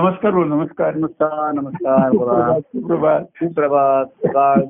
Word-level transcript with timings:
नमस्कार 0.00 0.32
बोल 0.32 0.48
नमस्कार 0.48 0.94
नमस्कार 0.94 1.52
नमस्कार 1.52 2.10
सुप्रभात. 2.60 3.20
सुप्रभात 3.20 4.04
सकाळ. 4.06 4.60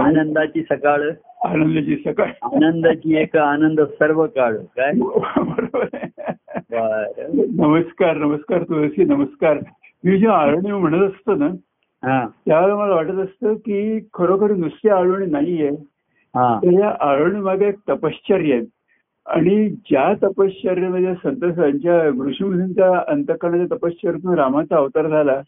आनंदाची 0.00 0.62
सकाळ. 0.62 1.00
आनंदाची 1.44 1.96
सकाळ. 1.96 2.26
आनंदाची 2.42 3.16
एक 3.16 3.36
आनंद 3.36 3.80
सर्व 3.80 4.26
काळ 4.26 4.56
काय? 4.56 4.92
बरोबर. 5.38 5.86
नमस्कार 7.54 8.16
नमस्कार 8.16 8.62
तुळशी 8.62 9.04
नमस्कार. 9.04 9.58
मी 10.04 10.18
जे 10.18 10.26
आळणी 10.26 10.72
म्हणत 10.72 11.08
असतो 11.08 11.34
ना 11.34 11.46
हा. 12.04 12.26
त्यावेळेला 12.46 12.76
मला 12.76 12.94
वाटत 12.94 13.18
असतं 13.18 13.54
की 13.54 14.08
खरोखर 14.14 14.50
नुसती 14.50 14.88
आळवणी 14.88 15.26
नाहीये. 15.26 15.70
हा. 16.36 16.60
तर 16.64 16.72
या 16.72 16.94
आळवणी 17.00 17.40
मागे 17.40 17.66
एक 17.66 17.74
तपश्चर्या 17.88 18.56
आहे. 18.56 18.81
आणि 19.26 19.68
ज्या 19.88 20.12
तपश्चर्यामध्ये 20.22 21.14
संत 21.24 21.44
संच्या 21.56 21.98
ऋषीमुनींच्या 22.24 22.88
अंतकरणाच्या 23.08 23.76
तपश्चर्यातून 23.76 24.34
रामाचा 24.38 24.76
अवतार 24.76 25.06
झाला 25.08 25.40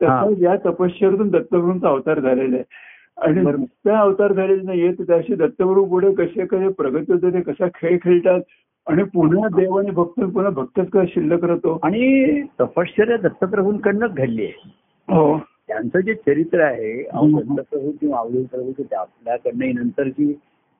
तसा. 0.00 0.28
या 0.40 0.54
तपश्चर्यातून 0.64 1.28
दत्तप्रभूंचा 1.28 1.88
अवतार 1.88 2.20
झालेला 2.20 2.56
आहे 2.56 2.64
आणि. 3.26 3.40
नुसता 3.40 3.98
अवतार 3.98 4.32
झालेला 4.32 4.62
नाहीये 4.64 4.92
तर 4.92 5.02
त्याशी 5.02 5.34
दत्तप्रभू 5.34 5.84
पुढे 5.84 6.12
कसे 6.14 6.46
कसे 6.46 6.68
प्रगती 6.68 7.12
होते 7.12 7.32
ते 7.32 7.40
कसा 7.40 7.66
खेळ 7.74 7.98
खेळतात 8.02 8.40
आणि 8.86 9.02
पुन्हा 9.04 9.48
देव 9.56 9.78
आणि 9.78 9.90
भक्त 9.90 10.20
पुन्हा 10.20 10.50
भक्तच 10.50 10.90
कसा 10.90 11.04
शिल्लक 11.08 11.44
राहतो 11.44 11.78
आणि 11.82 12.42
तपश्चर्या 12.60 13.16
दत्तप्रभूंकडनं 13.16 14.06
घडली 14.16 14.44
आहे 14.44 14.70
हो 15.08 15.38
त्यांचं 15.68 16.00
जे 16.00 16.14
चरित्र 16.14 16.60
आहे. 16.60 17.02
दत्तप्रभू 17.02 17.90
किंवा 18.00 18.18
अवधूत 18.18 18.44
प्रभू 18.44 18.82
आपल्याकडनं 18.96 19.74
नंतर 19.74 20.08
जी 20.08 20.32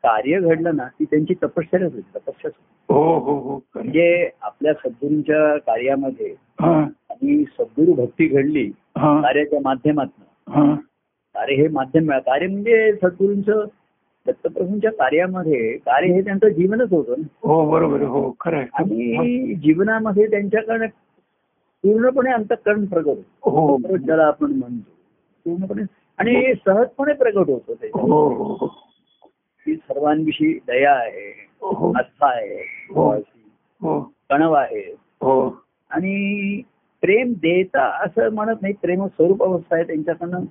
कार्य 0.07 0.41
घडलं 0.41 0.77
ना 0.77 0.85
ती 0.85 1.05
त्यांची 1.05 1.35
तपश्चर्याच 1.35 1.93
होती 1.95 2.19
होती. 2.27 2.49
हो 2.89 3.19
हो 3.19 3.39
हो. 3.39 3.61
म्हणजे 3.75 4.31
आपल्या 4.43 4.73
सद्गुरूंच्या 4.75 5.59
कार्यामध्ये 5.59 6.35
आणि 6.59 7.45
सद्गुरू 7.45 7.93
भक्ती 7.93 8.27
घडली 8.27 8.71
कार्याच्या 8.97 9.59
माध्यमातून. 9.65 10.75
कार्य 11.35 11.55
हे 11.55 11.69
माध्यम 11.69 12.11
कार्य 12.11 12.47
म्हणजे 12.47 12.93
सद्गुरूंचं 12.93 13.65
दत्तप्रभूंच्या 14.27 14.91
कार्यामध्ये 14.91 15.73
कार्य 15.73 16.13
हे 16.13 16.21
त्यांचं 16.21 16.49
जीवनच 16.49 16.93
होतं 16.93 17.15
ना. 17.19 17.49
हो 17.49 17.71
बरोबर. 17.71 18.03
हो 18.03 18.35
खरं. 18.41 18.59
आणि 18.59 19.55
जीवनामध्ये 19.55 20.27
त्यांच्याकडे 20.27 20.87
पूर्णपणे 21.83 22.31
अंतकरण 22.31 22.85
प्रगट 22.85 23.07
होतं. 23.07 23.51
हो. 23.51 23.79
ज्याला 23.97 24.25
आपण 24.25 24.53
म्हणतो. 24.53 24.91
पूर्णपणे. 25.45 25.83
आणि 26.19 26.55
सहजपणे 26.67 27.13
प्रगट 27.15 27.51
होतो 27.51 27.75
ते. 27.75 27.89
की 29.67 29.75
सर्वांविषयी 29.75 30.53
दया 30.67 30.93
आहे 30.93 31.31
हो. 31.63 31.93
आस्था 31.99 32.29
आहे 32.29 32.63
हो. 32.91 34.01
कणव 34.31 34.53
आहे. 34.53 34.81
हो. 35.21 35.49
आणि 35.91 36.61
प्रेम 37.03 37.33
देता 37.33 37.85
असं 38.05 38.35
म्हणत 38.35 38.63
नाही 38.63 38.75
प्रेम 38.83 39.07
स्वरूप 39.07 39.43
अवस्था 39.43 39.75
आहे 39.77 39.85
त्यांच्याकडनं 39.85 40.45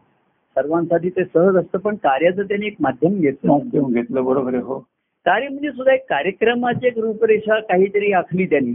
सर्वांसाठी 0.55 1.09
ते 1.09 1.23
सहज 1.23 1.55
असतं 1.55 1.77
पण 1.77 1.95
कार्याचं 1.95 2.43
त्यांनी 2.43 2.66
एक 2.67 2.75
माध्यम 2.80 3.19
घेतलं. 3.19 3.52
माध्यम 3.52 3.93
घेतलं 3.93 4.23
बरोबर 4.25 4.53
आहे 4.53 4.63
हो. 4.63 4.80
कार्य 5.25 5.47
म्हणजे 5.47 5.71
सुद्धा 5.71 5.93
एक 5.93 6.03
कार्यक्रमाची 6.09 6.88
एक 6.88 6.97
रूपरेषा 6.97 7.59
काहीतरी 7.59 8.11
आखली 8.11 8.45
त्यांनी. 8.45 8.73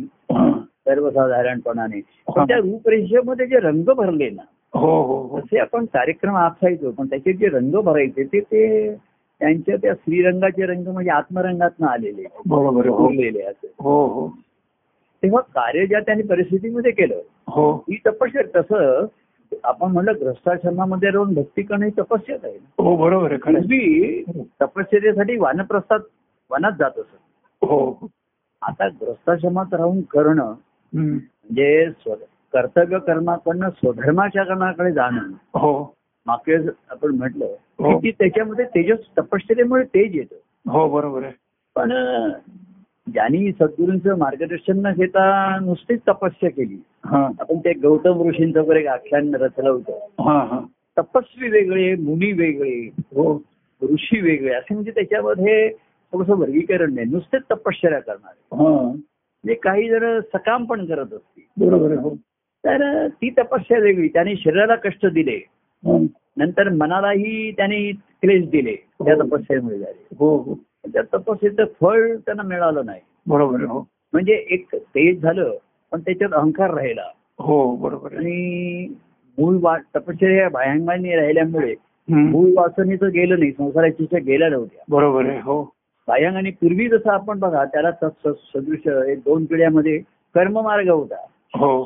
सर्वसाधारणपणाने. 0.87 2.01
पण 2.37 2.45
त्या 2.45 2.57
रूपरेषेमध्ये 2.57 3.47
जे 3.47 3.59
रंग 3.61 3.91
भरले 3.97 4.29
ना 4.31 4.43
हो 4.75 5.03
हो 5.03 5.21
हो. 5.23 5.41
तसे 5.41 5.59
आपण 5.59 5.85
कार्यक्रम 5.85 6.37
आखायचो 6.37 6.91
पण 6.91 7.07
त्याचे 7.07 7.33
जे 7.33 7.49
रंग 7.49 7.73
भरायचे 7.75 8.25
ते 8.25 8.41
ते 8.41 8.95
त्यांच्या 9.41 9.77
त्या 9.77 9.95
श्रीरंगाचे 9.95 10.67
रंग 10.67 10.89
म्हणजे 10.89 11.11
आत्मरंगातनं 11.11 11.87
आलेले 11.87 12.23
हो. 12.23 13.07
उरलेले 13.07 13.43
असे 13.43 13.73
हो 13.79 14.07
हो. 14.07 14.29
तेव्हा 15.23 15.41
कार्य 15.41 15.87
ज्या 15.87 16.01
त्यांनी 16.01 16.23
परिस्थितीमध्ये 16.23 16.93
केलं 16.93 17.21
हो. 17.47 17.77
ही 17.77 17.97
तपस्या 18.07 18.61
तसं 18.61 19.07
आपण 19.65 19.93
म्हणलं 19.93 20.13
ग्रस्ताश्रमामध्ये 20.21 21.11
राहून 21.11 21.35
भक्ती 21.35 21.63
करणं 21.63 21.85
ही 21.85 21.91
तपस्याच 21.99 22.45
आहे. 22.45 22.59
हो 22.79 22.97
बरोबर. 22.97 23.37
पूर्वी 23.37 24.25
तपश्चर्यासाठी 24.61 25.37
वानप्रस्थात 25.37 25.99
वनात 26.51 26.73
जात 26.79 26.99
असत. 26.99 27.19
हो. 27.63 28.07
आता 28.63 28.89
ग्रस्ताश्रमात 28.89 29.75
राहून 29.75 30.01
करणं. 30.03 30.55
म्हणजे 30.95 31.89
कर्तव्य 32.53 32.99
कर्माकडनं 32.99 33.71
स्वधर्माच्या 33.71 34.43
कर्माकडे 34.45 34.93
जाणं 34.93 35.21
हो. 35.55 35.95
मागे 36.27 36.57
आपण 36.91 37.15
म्हटलं 37.15 37.45
हो. 37.79 37.99
की 37.99 38.11
त्याच्यामध्ये 38.11 38.65
तेजस 38.65 38.99
तपश्चर्यामुळे 39.19 39.85
तेज 39.85 40.17
येतं. 40.17 40.71
हो 40.71 40.89
बरोबर 40.89 41.23
आहे. 41.23 41.33
पण 41.77 41.89
ज्यांनी 43.13 43.53
सद्गुरूंचं 43.53 44.19
मार्गदर्शन 44.19 44.87
न 44.87 44.93
घेता 44.93 45.59
नुसतीच 45.63 46.01
तपस्या 46.09 46.51
केली. 46.51 46.83
हा. 47.05 47.27
आपण 47.41 47.59
ते 47.59 47.73
गौतम 47.73 48.29
ऋषींचं 48.29 48.61
वगैरे 48.61 48.81
एक 48.81 48.87
आख्यान 48.87 49.35
रचलं 49.35 49.71
होतं. 49.71 49.93
हा 50.23 50.45
हा. 50.45 50.61
तपस्वी 50.99 51.49
वेगळे 51.49 51.95
मुनी 51.97 52.33
वेगळे 52.33 52.91
हो. 52.97 53.43
ऋषी 53.83 54.21
वेगळे 54.21 54.55
असे 54.55 54.75
म्हणजे 54.75 54.91
त्याच्यामध्ये 54.91 55.69
थोडस 56.13 56.31
वर्गीकरण 56.31 56.95
नाही. 56.95 57.07
नुसतेच 57.07 57.43
तपश्चर्या 57.51 58.01
करणारे. 58.01 58.57
हा. 58.57 58.83
म्हणजे 58.83 59.55
काही 59.55 59.89
जण 59.89 60.21
सकाम 60.21 60.65
पण 60.65 60.87
करत 60.87 61.13
असतील. 61.13 61.67
बरोबर 61.67 61.93
हो. 61.93 62.15
तर 62.67 63.09
ती 63.09 63.31
तपस्या 63.31 63.79
वेगळी. 63.79 64.09
त्यांनी 64.09 64.37
शरीराला 64.37 64.75
कष्ट 64.75 65.07
दिले. 65.07 65.41
नंतर 65.85 66.69
मनालाही 66.69 67.51
त्यांनी 67.53 67.93
क्लेश 67.93 68.49
दिले. 68.49 68.75
त्या 69.05 69.15
तपस्येमुळे 69.15 69.79
झाले 69.79 70.15
हो 70.19 70.37
हो. 70.37 70.55
त्या 70.93 71.03
तपस्येचं 71.15 71.65
फळ 71.81 72.17
त्यांना 72.17 72.43
मिळालं 72.43 72.87
नाही. 72.87 73.01
बरोबर 73.27 73.61
हो. 73.61 73.81
म्हणजे 74.13 74.45
एक 74.51 74.75
तेज 74.75 75.23
झालं 75.23 75.53
पण 75.93 76.01
त्याच्यात 76.01 76.31
अहंकार 76.33 76.75
राहिला. 76.75 77.03
हो 77.39 77.77
बरोबर 77.77 78.17
आणि 78.17 78.89
मूळ 79.39 79.59
वा 79.63 79.77
तपश्चर्या 79.97 80.49
भायंगाने 80.49 81.17
राहिल्यामुळे. 81.17 81.75
मूळ 82.09 82.51
वासनेचं 82.57 83.09
गेलं 83.09 83.39
नाही 83.39 83.53
संसाराची 83.53 84.03
इच्छा 84.03 84.19
गेल्या 84.19 84.49
नव्हत्या. 84.49 84.85
बरोबर 84.89 85.27
आहे 85.27 85.39
हो. 85.39 85.63
भायंगाने 86.09 86.51
पूर्वी 86.51 86.89
जसं 86.89 87.11
आपण 87.11 87.39
बघा 87.39 87.65
त्याला 87.65 87.91
सदृश 87.93 88.87
एक 89.09 89.19
दोन 89.19 89.45
पिढ्यामध्ये 89.45 89.99
कर्ममार्ग 90.35 90.89
होता. 90.89 91.17
हो. 91.59 91.83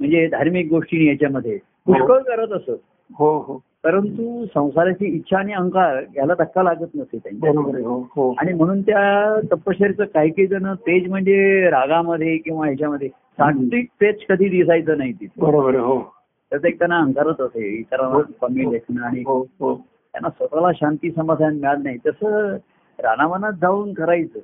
म्हणजे 0.00 0.26
धार्मिक 0.26 0.68
गोष्टी 0.70 1.08
याच्यामध्ये. 1.08 1.58
पुष्कळ 1.86 2.18
करत 2.18 2.52
असत. 2.52 2.80
हो 3.14 3.38
हो. 3.38 3.62
परंतु 3.84 4.46
संसाराची 4.46 5.06
इच्छा 5.06 5.38
आणि 5.38 5.52
अहंकार 5.52 6.02
याला 6.16 6.34
धक्का 6.38 6.62
लागत 6.62 6.86
नसे 6.94 7.18
त्यांच्या 7.18 7.50
हो 7.50 8.08
हो. 8.16 8.34
आणि 8.38 8.52
म्हणून 8.52 8.82
त्या 8.82 9.40
तपश्चर्याचं 9.52 10.04
काही 10.04 10.30
काही 10.30 10.46
जण 10.46 10.74
तेज 10.74 11.08
म्हणजे 11.08 11.70
रागामध्ये 11.70 12.36
किंवा 12.36 12.66
ह्याच्यामध्ये 12.66 13.08
सात्विक 13.08 13.88
तेज 14.00 14.14
कधी 14.28 14.48
दिसायचं 14.48 14.98
नाही 14.98 15.12
तिथे. 15.12 15.40
बरोबर 15.40 15.74
हो. 15.74 16.14
त्याचं 16.50 16.68
एक 16.68 16.78
त्यांना 16.78 16.98
अंधारच 16.98 17.40
असे 17.40 17.68
इतरांना 17.68 18.46
कमी 18.46 18.72
लेखणं 18.72 19.02
आणि 19.02 19.20
हो 19.26 19.38
हो. 19.40 19.74
त्यांना 20.12 20.28
स्वतःला 20.30 20.72
शांती 20.72 21.10
समाधान 21.10 21.56
मिळालं 21.56 21.82
नाही. 21.82 21.96
तसं 22.06 22.56
रानावनात 22.98 23.52
जाऊन 23.52 23.92
करायचं. 23.92 24.38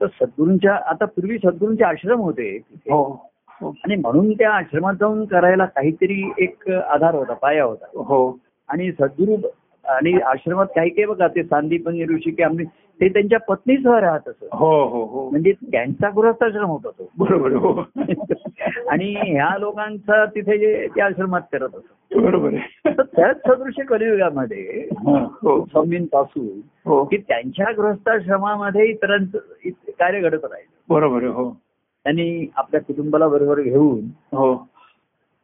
तर 0.00 0.06
सद्गुरूंच्या 0.06 0.74
आता 0.74 1.04
पूर्वी 1.04 1.38
सद्गुरूंचे 1.38 1.84
आश्रम 1.84 2.20
होते. 2.20 2.60
हो 2.90 3.02
हो. 3.02 3.30
आणि 3.62 3.96
म्हणून 3.96 4.32
त्या 4.32 4.50
आश्रमात 4.50 4.94
जाऊन 5.00 5.24
करायला 5.24 5.64
काहीतरी 5.64 6.32
एक 6.38 6.70
आधार 6.70 7.14
होता 7.14 7.34
पाया 7.34 7.64
होता. 7.64 7.84
हो. 7.94 8.38
आणि 8.68 8.92
सद्गुरू 8.92 9.36
आणि 9.84 10.12
आश्रमात 10.12 10.66
काही 10.66 10.90
काही 10.90 11.06
बघा 11.06 11.28
ते 11.28 11.42
सांदीपनी 11.42 12.04
ऋषी 12.04 12.30
की 12.30 12.42
आम्ही 12.42 12.64
ते 13.00 13.08
त्यांच्या 13.08 13.38
पत्नीसह 13.38 13.98
राहत 13.98 14.28
असत. 14.28 14.44
हो 14.52 14.84
हो 14.88 15.04
हो. 15.04 15.30
म्हणजे 15.30 15.52
त्यांचा 15.52 16.10
गृहस्थाश्रम 16.16 16.64
होता 16.64 16.88
तो. 16.88 17.10
बरोबर 17.18 17.52
हो. 17.52 17.82
आणि 18.88 19.32
ह्या 19.32 19.58
लोकांचा 19.58 20.24
तिथे 20.24 20.58
जे 20.58 20.86
त्या 20.96 21.06
आश्रमात 21.06 21.40
करत 21.52 21.68
असत. 21.74 22.18
बरोबर 22.18 22.50
त्याच 23.00 23.36
सदृश्य 23.36 23.82
कलियुगामध्ये 23.84 24.88
हा, 24.92 25.26
स्वामींपासून 25.70 26.60
हो. 26.84 27.04
की 27.04 27.16
त्यांच्या 27.16 27.66
गृहस्थाश्रमामध्ये 27.76 28.86
इतरांचं 28.86 29.38
इत- 29.64 29.90
कार्य 29.90 30.20
घडत 30.20 30.44
राहिलं. 30.44 30.94
बरोबर 30.94 31.22
हो. 31.22 31.60
त्यांनी 32.04 32.50
आपल्या 32.56 32.80
कुटुंबाला 32.80 33.28
बरोबर 33.28 33.60
घेऊन 33.60 34.00
हो. 34.36 34.54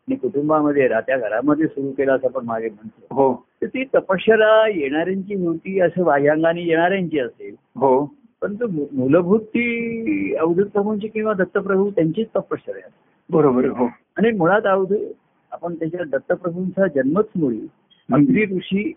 आणि 0.09 0.17
कुटुंबामध्ये 0.17 0.89
राहत्या 0.89 1.19
घरामध्ये 1.19 1.66
सुरू 1.66 1.91
केलं 1.91 2.16
असं 2.16 2.27
आपण 2.27 2.45
मागे 2.45 2.69
म्हणतो. 2.69 3.15
हो. 3.15 3.47
तर 3.63 3.66
ती 3.66 3.84
तपश्चर्या 3.84 4.69
येणाऱ्यांची 4.69 5.34
होती 5.34 5.80
असं 5.80 6.04
बाह्यांगाने 6.04 6.63
येणाऱ्यांची 6.63 7.19
असेल. 7.19 7.54
हो. 7.77 8.04
परंतु 8.42 8.66
मूलभूत 8.92 9.41
ती 9.41 10.34
अवधूत 10.34 10.66
प्रभूंची 10.66 11.09
किंवा 11.09 11.33
दत्तप्रभू 11.33 11.91
त्यांचीच 11.91 12.27
तपश्चर्या. 12.36 12.89
बरोबर 13.30 13.65
हो. 13.65 13.86
आणि 14.16 14.30
मुळात 14.30 14.63
अवधूत 14.65 15.13
आपण 15.53 15.75
त्याच्या 15.75 16.01
दत्तप्रभूंचा 16.04 16.86
जन्मच 16.86 17.25
मुळी. 17.36 17.66
अग्री 18.13 18.57
ऋषी 18.57 18.92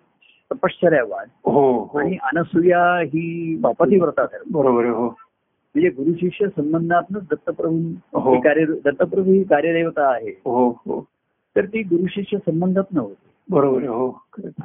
तपश्चर्यावान. 0.51 1.25
हो. 1.51 1.83
हो 1.83 1.99
आणि 1.99 2.17
अनसुया 2.23 2.99
ही 2.99 3.55
पतिव्रता 3.63 4.25
ठरली 4.25 4.49
बरोबर 4.51 4.85
हो. 4.85 5.15
म्हणजे 5.75 5.89
गुरु 5.89 6.13
शिष्य 6.19 6.47
संबंधातूनच 6.47 7.23
दत्तप्रभू 7.23 7.77
हो. 8.13 8.33
ही 8.33 8.39
कार्य 8.41 8.65
दत्तप्रभू 8.85 9.31
ही 9.31 9.43
कार्यदेवता 9.43 10.07
आहे. 10.11 10.29
हो 10.45 10.69
हो. 10.85 10.99
तर 11.55 11.65
ती 11.65 11.81
गुरु 11.83 12.07
शिष्य 12.09 12.37
संबंधात 12.37 12.93
नव्हती 12.93 13.27
बरोबर 13.49 13.83
हो. 13.83 14.09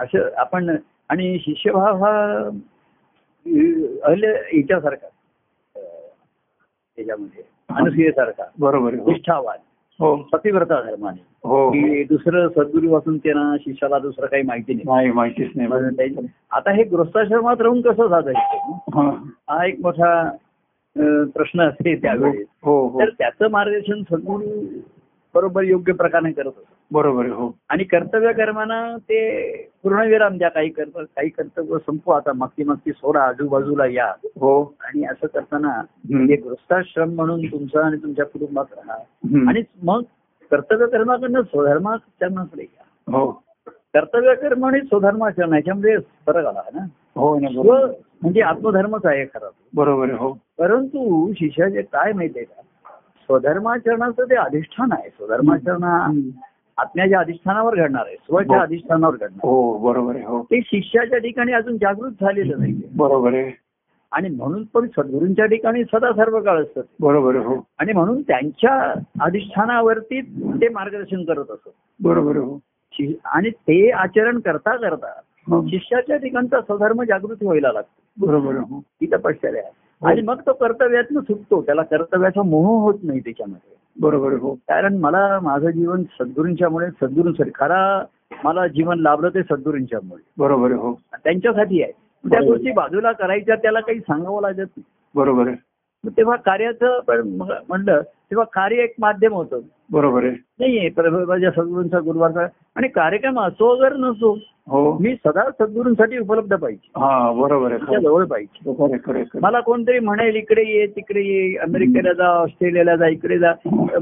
असं 0.00 0.28
आपण 0.36 0.76
आणि 1.08 1.36
शिष्यभाव 1.40 2.04
हा 2.04 2.12
अहल्य 4.06 4.28
याच्यासारखा 4.52 5.06
अं, 5.06 5.82
याच्यामध्ये 6.98 7.42
अनुसुयेसारखा 7.68 8.44
बरोबर 8.58 8.94
हो. 8.94 9.10
निष्ठावान. 9.10 9.58
हो. 10.00 10.14
पतिव्रता 10.32 10.80
धर्माने. 10.82 11.20
हो 11.44 11.70
की 11.70 12.02
दुसरं 12.04 12.48
सद्गुरू 12.48 12.88
वाचून 12.90 13.18
त्यांना 13.18 13.56
शिष्याला 13.60 13.98
दुसरं 13.98 14.26
काही 14.26 14.42
माहिती 14.42 14.74
नाही 14.74 15.10
माहितीच 15.10 15.50
नाही. 15.56 16.26
आता 16.50 16.72
हे 16.72 16.84
गृहस्थाश्रमात 16.84 17.60
राहून 17.60 17.80
कसं 17.80 18.08
साधायचं? 18.08 18.72
हा. 18.94 19.10
हा 19.48 19.64
एक 19.66 19.80
मोठा 19.80 20.10
प्रश्न 20.98 21.60
असते 21.60 21.94
त्यावेळेस 21.94 22.46
हो 22.62 22.88
हो 22.88 23.00
तर 23.00 23.08
त्याचं 23.08 23.50
मार्गदर्शन 23.50 24.02
सद्गुरू 24.02 24.44
बरोबर 25.34 25.62
योग्य 25.62 25.92
प्रकारे 25.92 26.32
करत 26.32 26.46
असतो 26.46 26.64
बरोबर 26.90 27.26
हो. 27.26 27.56
आणि 27.68 27.84
कर्तव्य 27.84 28.32
कर्मानं 28.32 28.96
ते 28.96 29.56
पूर्णविराम 29.82 30.38
द्या 30.38 30.48
काही 30.48 30.68
कर्तव्य 30.68 31.04
काही 31.04 31.28
कर्तव्य 31.28 31.78
संपवा 31.78 32.16
आता 32.16 32.32
मागची 32.32 32.64
मागची 32.64 32.92
सोडा 32.92 33.22
आजूबाजूला 33.22 33.86
या. 33.86 34.12
हो. 34.40 34.74
आणि 34.80 35.04
असं 35.04 35.26
करताना. 35.26 35.82
म्हणजे 36.10 36.36
गृहस्थाश्रम 36.36 37.14
म्हणून 37.14 37.46
तुमचा 37.46 37.86
आणि 37.86 37.96
तुमच्या 37.96 38.26
कुटुंबात 38.26 38.64
राहा. 38.76 38.96
आणि 39.50 39.62
मग 39.82 40.02
कर्तव्य 40.50 40.86
कर्माकडनं 40.86 41.42
स्वधर्माचरणाकडे 41.42 42.62
या. 42.62 43.16
हो. 43.18 43.30
कर्तव्य 43.68 44.34
कर्म 44.34 44.66
आणि 44.66 44.80
स्वधर्माचरण 44.80 45.54
याच्यामध्ये 45.54 45.96
फरक 46.26 46.46
आला 46.46 46.62
ना. 46.74 46.86
हो 47.16 47.38
म्हणजे 48.24 48.40
आत्मधर्मच 48.40 49.06
आहे 49.06 49.24
खरा 49.24 49.48
बरोबर 49.74 50.10
हो. 50.10 50.32
परंतु 50.58 51.32
शिष्याचे 51.32 51.82
काय 51.82 52.12
माहितीये 52.12 52.44
का? 52.44 52.62
स्वधर्माचरणाचं 53.20 54.24
ते 54.24 54.34
अधिष्ठान 54.34 54.92
आहे. 54.92 55.08
स्वधर्माचरण. 55.08 55.84
आत्म्याच्या 56.78 57.20
अधिष्ठानावर 57.20 57.74
घडणार 57.74 58.04
आहे. 58.06 58.16
स्वच्या 58.16 58.56
हो. 58.56 58.62
अधिष्ठानावर 58.62 59.14
घडणार 59.14 59.38
हो 59.42 59.78
बरोबर 59.78 60.16
आहे 60.16 60.24
हो. 60.24 60.42
ते 60.42 60.60
शिष्याच्या 60.60 61.18
ठिकाणी 61.18 61.52
अजून 61.52 61.76
जागृत 61.76 62.10
झालेलं 62.20 62.58
नाही 62.58 62.80
बरोबर 62.96 63.34
आहे. 63.34 63.52
आणि 64.12 64.28
म्हणून 64.28 64.64
पण 64.64 64.86
सद्गुरूंच्या 64.86 65.46
ठिकाणी 65.46 65.84
सदा 65.84 66.12
सर्व 66.12 66.40
काळ 66.40 66.62
असतात. 66.62 66.82
बरोबर 67.00 67.36
हो. 67.36 67.66
आणि 67.78 67.92
म्हणून 67.92 68.22
त्यांच्या 68.22 68.94
अधिष्ठानावरती 69.20 70.20
ते 70.60 70.68
मार्गदर्शन 70.68 71.24
करत 71.24 71.50
असत. 71.50 71.68
बरोबर 72.00 72.36
हो. 72.36 72.58
आणि 73.24 73.50
ते 73.50 73.90
आचरण 73.90 74.40
करता 74.40 74.76
करता. 74.76 75.20
शिष्याच्या 75.52 76.16
ठिकाणचा 76.16 76.60
स्वधर्म 76.60 77.02
जागृती 77.02 77.46
व्हायला 77.46 77.72
लागतो. 77.72 78.26
बरोबर 78.26 78.50
आहे 78.50 78.58
हो 78.58 78.82
तपश्चर्या 79.12 79.62
आहे. 79.62 79.72
हो. 80.00 80.08
आणि 80.08 80.22
मग 80.22 80.40
तो 80.40 80.52
कर्तव्यातनं 80.52 81.20
सुटतो. 81.20 81.62
त्याला 81.62 81.82
कर्तव्याचा 81.82 82.42
मोह 82.42 82.82
होत 82.82 82.98
नाही 83.02 83.20
त्याच्यामध्ये. 83.20 83.76
बरोबर 84.00 84.32
हो. 84.32 84.54
कारण 84.54 84.96
मला 84.96 85.40
माझं 85.42 85.70
जीवन 85.70 86.02
सद्गुरूंच्यामुळे 86.02 86.86
सद्गुरूंसाठी 86.86 87.50
खरा 87.54 88.04
मला 88.44 88.66
जीवन 88.66 88.98
लाभलं 88.98 89.28
ते 89.28 89.42
सद्गुरूंच्यामुळे. 89.42 90.22
बरोबर 90.38 90.72
हो. 90.72 91.00
त्यांच्यासाठी 91.14 91.82
आहे. 91.82 91.92
त्या. 92.30 92.40
गोष्टी 92.40 92.72
बाजूला 92.72 93.12
करायच्या 93.12 93.54
त्याला 93.54 93.80
काही 93.80 94.00
सांगावं 94.00 94.40
लागत 94.40 94.56
नाही. 94.56 94.82
बरोबर 95.14 95.48
तेव्हा 96.08 96.36
कार्याचं 96.36 97.00
म्हणलं 97.68 98.00
तेव्हा 98.30 98.44
कार्य 98.52 98.76
एक 98.76 98.94
माध्यम 98.98 99.32
होतं. 99.32 99.60
बरोबर 99.92 100.22
आहे. 100.24 100.32
नाहीये 100.60 100.88
प्रभूच्या 100.88 101.50
सद्गुरूंचा 101.50 101.98
गुरुवारचा 101.98 102.46
आणि 102.76 102.88
कार्यक्रम 102.88 103.40
असो 103.40 103.68
अगर 103.76 103.96
नसो 103.96 104.38
हो. 104.68 104.98
मी 104.98 105.14
सदा 105.14 105.50
सद्गुरूंसाठी 105.50 106.18
उपलब्ध 106.18 106.56
पाहिजे. 106.56 106.90
हा 106.96 107.32
बरोबर 107.32 107.72
आहे. 107.72 108.00
जवळ 108.00 108.24
पाहिजे. 108.24 109.38
मला 109.42 109.60
कोणतरी 109.60 109.98
म्हणेल 109.98 110.36
इकडे 110.36 110.62
ये 110.62 110.86
तिकडे 110.86 111.20
ये 111.20 111.56
अमेरिकेला 111.56 112.12
जा 112.12 112.28
ऑस्ट्रेलियाला 112.28 112.96
जा 112.96 113.08
इकडे 113.08 113.38
जा 113.38 113.52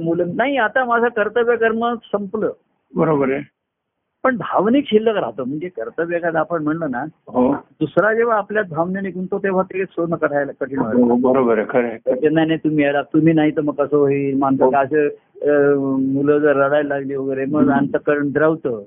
मुलं 0.01 0.37
नाही 0.37 0.57
आता 0.57 0.85
माझं 0.85 1.09
कर्तव्य 1.09 1.57
कर्म 1.57 1.95
संपलं. 1.95 2.53
बरोबर 2.95 3.31
आहे. 3.31 3.41
पण 4.25 4.37
भावनिक 4.37 4.85
शिल्लक 4.87 5.17
राहतं. 5.17 5.45
म्हणजे 5.45 5.69
कर्तव्य 5.69 6.19
आपण 6.39 6.63
म्हणलं 6.63 6.91
ना 6.91 7.05
हो. 7.29 7.53
दुसरा 7.53 8.15
जेव्हा 8.15 8.37
आपल्या 8.37 8.63
भावनेने 8.71 9.11
गुंतो 9.11 9.39
तेव्हा 9.39 9.63
ते 9.63 9.85
सोनं 9.85 10.17
करायला 10.17 10.53
कठीण 10.61 10.79
हो, 10.79 11.17
बरोबर. 11.17 11.63
तर 11.65 12.31
नाही 12.31 12.47
नाही 12.47 12.57
तुम्ही 12.57 12.85
यायला 12.85 13.03
तुम्ही 13.03 13.33
नाही 13.33 13.51
तर 13.51 13.61
मग 13.61 13.75
कसं 13.75 13.97
होईल? 13.97 14.39
माणसं 14.39 14.71
का 14.71 14.81
असं 14.81 15.09
मुलं 16.13 16.39
जर 16.39 16.57
रडायला 16.57 16.89
लागली 16.89 17.15
वगैरे 17.15 17.45
मग 17.45 17.71
अंतकरण 17.71 18.31
द्रवतं. 18.31 18.83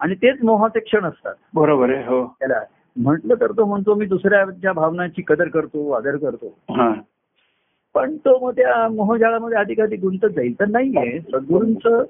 आणि 0.00 0.14
तेच 0.14 0.36
मोहाचे 0.42 0.80
क्षण 0.80 1.04
असतात. 1.04 1.34
बरोबर 1.54 1.90
आहे 1.90 2.04
हो. 2.06 2.26
त्याला 2.38 2.60
म्हटलं 2.96 3.34
तर 3.34 3.52
तो 3.52 3.64
म्हणतो 3.64 3.94
मी 3.94 4.06
दुसऱ्याच्या 4.06 4.72
भावनांची 4.72 5.22
कदर 5.26 5.48
करतो 5.48 5.90
आदर 5.90 6.16
करतो. 6.16 6.58
हा. 6.70 6.92
पण 7.94 8.16
तो 8.16 8.46
मग 8.46 8.52
त्या 8.52 8.88
मोहजाळामध्ये 8.88 9.58
अधिकाधिक 9.58 10.00
गुंतत 10.00 10.26
जाईल. 10.26 10.60
तर 10.60 10.64
नाहीये. 10.68 11.20
सद्गुरूंचं 11.20 12.02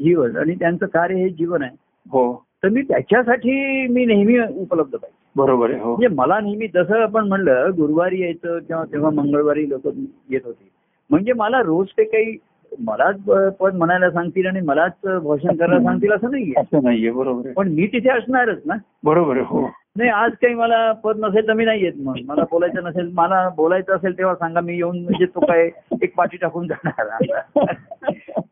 जीवन 0.00 0.36
आणि 0.36 0.54
त्यांचं 0.54 0.86
कार्य 0.86 1.14
हे 1.14 1.28
जीवन 1.28 1.62
आहे. 1.62 1.91
हो. 2.10 2.44
तर 2.64 2.68
मी 2.68 2.82
त्याच्यासाठी 2.82 3.86
मी 3.86 4.04
नेहमी 4.04 4.38
उपलब्ध 4.38 4.92
पाहिजे. 4.92 5.16
बरोबर 5.36 5.70
आहे 5.70 5.80
हो. 5.80 5.90
म्हणजे 5.90 6.08
मला 6.08 6.40
नेहमी 6.40 6.68
जसं 6.68 7.02
आपण 7.02 7.28
म्हणलं 7.28 7.70
गुरुवारी 7.76 8.22
यायचं 8.22 8.58
किंवा 8.58 8.84
तेव्हा 8.84 9.10
मंगळवारी 9.10 9.68
लोक 9.68 9.86
येत 10.30 10.40
होती. 10.44 10.70
म्हणजे 11.10 11.32
मला 11.32 11.62
रोज 11.62 11.86
ते 11.88 12.04
काही 12.04 12.36
मलाच 12.80 13.16
पद 13.60 13.74
म्हणायला 13.74 14.10
सांगतील 14.10 14.46
आणि 14.46 14.60
मलाच 14.60 14.92
भाषण 15.04 15.56
करायला 15.56 15.82
सांगतील 15.82 16.12
असं 16.12 16.30
नाहीये. 16.30 16.60
असं 16.60 16.82
नाहीये 16.82 17.10
बरोबर 17.10 17.52
पण 17.52 17.68
मी 17.68 17.86
तिथे 17.86 18.08
असणारच 18.08 18.58
ना. 18.64 18.74
बरोबर 19.04 19.36
हो. 19.36 19.66
नाही 19.96 20.10
आज 20.10 20.32
काही 20.32 20.54
मला 20.54 20.92
पद 20.92 21.16
नसेल 21.18 21.48
तर 21.48 21.52
मी 21.52 21.64
नाही 21.64 21.84
येत 21.84 21.92
मग. 21.96 22.14
मला 22.26 22.44
बोलायचं 22.50 22.84
नसेल 22.84 23.10
मला 23.14 23.48
बोलायचं 23.48 23.96
असेल 23.96 24.18
तेव्हा 24.18 24.34
सांगा 24.34 24.60
मी 24.60 24.76
येऊन 24.76 25.02
म्हणजे 25.02 25.26
तो 25.26 25.40
काय 25.40 25.68
एक 26.02 26.14
पाठी 26.16 26.36
टाकून 26.36 26.68
जाणार. 26.68 27.40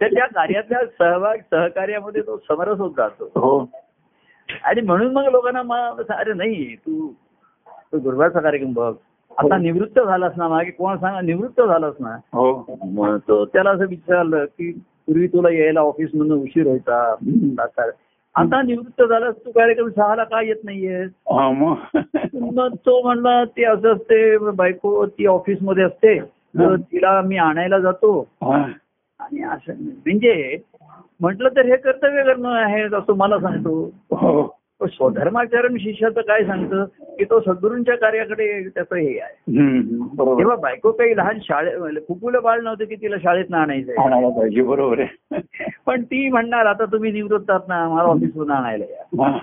तर 0.00 0.06
त्या 0.06 0.26
कार्यातल्या 0.26 0.84
सहभाग 0.99 1.37
सहकार्यामध्ये 1.50 2.22
तो 2.22 2.37
समरस 2.49 2.78
होत 2.78 2.90
जातो. 2.96 3.31
हो. 3.34 3.70
आणि 4.64 4.81
म्हणून 4.81 5.12
मग 5.12 5.28
लोकांना 5.32 5.62
मग 5.62 6.02
अरे 6.11 6.32
नाही 6.32 6.75
तू 6.76 7.12
तू 7.93 7.99
गुरुवारचा 7.99 8.40
कार्यक्रम 8.40 8.72
बघ. 8.72 8.93
आता 9.41 9.57
हो. 9.57 9.63
निवृत्त 9.63 10.01
झालास 10.01 10.33
ना 10.37 10.49
मागे 10.49 10.71
कोण 10.71 10.97
सांगा 10.97 11.21
निवृत्त 11.21 11.61
झालास 11.63 11.95
ना. 12.01 12.17
हो. 12.33 13.19
तो 13.29 13.45
त्याला 13.45 13.71
असं 13.71 13.85
विचारलं 13.87 14.45
की 14.45 14.73
पूर्वी 15.07 15.27
तुला 15.27 15.51
यायला 15.51 15.81
ऑफिस 15.81 16.09
मधून 16.15 16.43
उशीर 16.43 16.67
व्हायचा. 16.67 17.15
आता 18.35 18.63
निवृत्त 18.63 19.03
झालास 19.03 19.35
तू 19.47 19.51
कार्यक्रम 19.51 19.89
सहाला 19.89 20.25
का 20.25 20.43
येत 20.43 20.57
नाहीये 20.65 21.03
हा 21.05 21.51
मग. 21.51 21.75
तो 22.75 23.03
म्हणला 23.03 23.45
ते 23.45 23.65
असं 23.65 23.93
असते 23.93 24.51
बायको 24.51 25.07
ती 25.07 25.27
ऑफिसमध्ये 25.27 25.85
असते 25.85 26.21
तर 26.59 26.77
तिला 26.77 27.21
मी 27.21 27.37
आणायला 27.37 27.79
जातो. 27.79 28.29
आणि 28.43 29.43
असं 29.43 29.73
म्हणजे 29.83 30.59
म्हटलं 31.21 31.49
तर 31.49 31.67
हे 31.67 31.77
कर्तव्य 31.77 32.23
करणं 32.25 32.49
आहे 32.49 32.83
असं 32.83 33.17
मला 33.17 33.41
सांगतो. 33.41 33.93
हो. 34.11 34.60
पण 34.81 34.87
स्वधर्माचरण 34.87 35.77
शिष्याचं 35.77 36.21
काय 36.21 36.44
सांगतं? 36.44 36.85
की 37.00 37.25
तो 37.25 37.41
सद्गुरूंच्या 37.41 37.97
कार्याकडे 37.97 38.69
त्याचं 38.69 38.97
हे 38.97 39.19
आहे. 39.19 39.53
तेव्हा 40.38 40.56
बायको 40.56 40.93
काही 40.93 41.17
लहान 41.17 41.38
शाळेत 41.43 42.00
फुकुलं 42.09 42.43
बाळ 42.43 42.61
नव्हतं 42.61 42.85
की 42.85 42.94
तिला 42.94 43.17
शाळेत 43.23 43.55
आणायला 43.55 44.29
पाहिजे 44.29 44.62
बरोबर 44.62 45.00
आहे. 45.00 45.41
पण 45.87 46.03
ती 46.03 46.29
म्हणणार 46.29 46.67
आता 46.67 46.85
तुम्ही 46.85 47.12
निवृत्त 47.12 47.50
आहात 47.50 47.61
ना 47.69 47.88
मला 47.88 48.03
ऑफिसमधून 48.03 48.51
आणायला 48.51 48.84
या. 48.84 49.39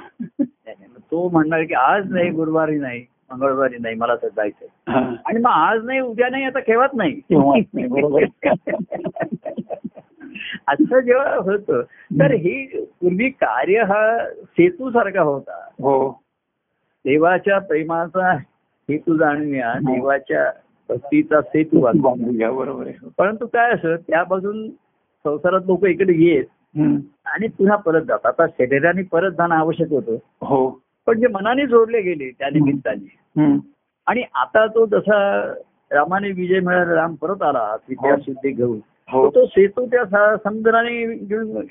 तो 1.11 1.29
म्हणणार 1.29 1.63
की 1.63 1.73
आज 1.73 2.13
नाही 2.13 2.29
गुरुवारी 2.29 2.79
नाही 2.79 3.05
मंगळवारी 3.31 3.75
नाही 3.79 3.95
मला 3.95 4.15
तर 4.15 4.27
जायचंय. 4.27 4.67
आणि 5.25 5.39
मग 5.39 5.45
आज 5.45 5.85
नाही 5.85 5.99
उद्या 5.99 6.29
नाही 6.29 6.43
आता 6.43 6.59
केव्हाच 6.59 6.89
नाही. 6.93 7.21
असं 10.67 10.99
जेव्हा 10.99 11.35
होतं 11.35 11.81
तर 12.19 12.31
ही 12.31 12.65
पूर्वी 12.85 13.29
कार्य 13.29 13.81
हा 13.81 14.29
सेतू 14.29 14.89
सारखा 14.89 15.21
होता. 15.21 15.67
हो. 15.69 16.21
देवाच्या 17.05 17.59
प्रेमाचा 17.59 18.31
हेतू 18.89 19.17
जाणूया 19.17 19.73
देवाच्या 19.73 20.51
भक्तीचा 20.89 21.41
सेतू 21.41 21.79
बरोबर 21.79 22.87
परंतु 23.17 23.45
काय 23.45 23.71
असं 23.71 23.95
त्यापासून 23.95 24.69
संसारात 25.23 25.61
लोक 25.65 25.85
इकडे 25.85 26.13
येत. 26.13 26.45
आणि 27.25 27.47
पुन्हा 27.47 27.75
परत 27.75 28.01
जातात. 28.01 28.25
आता 28.25 28.47
शरीराने 28.47 29.03
परत 29.03 29.31
जाणं 29.31 29.55
आवश्यक 29.55 29.89
होतं. 29.89 30.15
हो. 30.41 30.81
पण 31.07 31.19
जे 31.19 31.27
मनाने 31.27 31.65
जोडले 31.65 32.01
गेले 32.01 32.29
त्या 32.29 32.49
निमित्ताने. 32.49 33.19
आणि 34.07 34.23
आता 34.35 34.67
तो 34.67 34.85
जसा 34.85 35.41
रामाने 35.91 36.31
विजय 36.31 36.59
मिळाला 36.59 36.95
राम 36.95 37.15
परत 37.15 37.41
आला 37.41 37.75
विद्या 37.89 38.15
शुद्धी 38.21 38.51
घेऊन. 38.51 38.77
हो 38.77 38.81
तो 39.13 39.45
सेतू 39.45 39.85
त्या 39.85 40.35
समुद्राने 40.37 41.13
घेऊन 41.13 41.61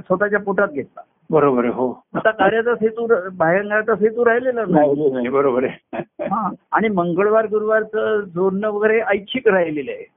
स्वतःच्या 0.00 0.40
पोटात 0.40 0.68
घेतला. 0.68 1.00
बरोबर 1.30 1.64
आहे 1.64 1.72
हो. 1.72 2.02
आता 2.14 2.30
कार्याचा 2.30 2.74
सेतू 2.74 3.08
र- 3.08 3.28
बाहेरचा 3.32 3.94
सेतू 3.94 4.24
राहिलेला 4.24 4.64
नाही. 4.68 5.28
बरोबर 5.28 5.64
आहे. 5.64 5.96
हा. 6.24 6.50
आणि 6.72 6.88
मंगळवार 6.88 7.44
गुरुवारचं 7.44 8.20
जोडणं 8.20 8.70
वगैरे 8.70 9.00
ऐच्छिक 9.00 9.48
राहिलेलं 9.48 9.90
आहे. 9.90 10.10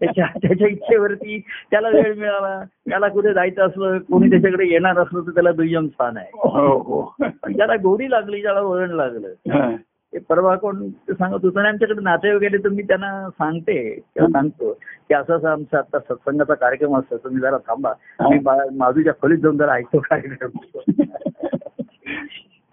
त्याच्या 0.00 0.26
त्याच्या 0.42 0.68
इच्छेवरती 0.68 1.42
त्याला 1.70 1.88
वेळ 1.88 2.14
मिळाला. 2.14 2.64
त्याला 2.88 3.08
कुठे 3.08 3.32
जायचं 3.32 3.66
असलं 3.66 3.98
कोणी 3.98 4.30
त्याच्याकडे 4.30 4.66
येणार 4.66 4.98
असलं 4.98 5.20
तर 5.20 5.30
त्याला 5.30 5.52
दुय्यम 5.52 5.86
स्थान 5.86 6.16
आहे. 6.16 6.30
हो 6.34 6.78
हो. 6.78 7.14
त्याला 7.30 7.74
गोडी 7.76 8.10
लागली 8.10 8.42
त्याला 8.42 8.60
वळण 8.60 8.90
लागलं. 8.90 9.28
हा. 9.28 9.76
ते 10.14 10.18
परवा 10.18 10.56
कोण 10.56 10.88
सांगत 10.88 11.44
होतं 11.44 11.58
आणि 11.58 11.68
आमच्याकडे 11.68 12.00
नाते 12.02 12.34
वगैरे 12.34 12.56
तर 12.58 12.68
मी 12.68 12.82
त्यांना 12.82 13.30
सांगते 13.30 13.94
किंवा 13.94 14.28
सांगतो 14.28 14.72
की 15.08 15.14
असं 15.14 15.36
असं 15.36 15.48
आमचा 15.48 15.78
आता 15.78 15.98
सत्संगाचा 15.98 16.54
कार्यक्रम 16.54 16.96
असतो 16.96 17.16
तुम्ही 17.16 17.40
जरा 17.40 17.56
थांबा. 17.56 17.92
मी 18.30 18.38
बा- 18.38 18.70
माधूच्या 18.76 19.12
खोलीत 19.12 19.38
जाऊन 19.38 19.56
जरा 19.56 19.72
ऐकतो 19.72 19.98
कार्यक्रम. 19.98 20.50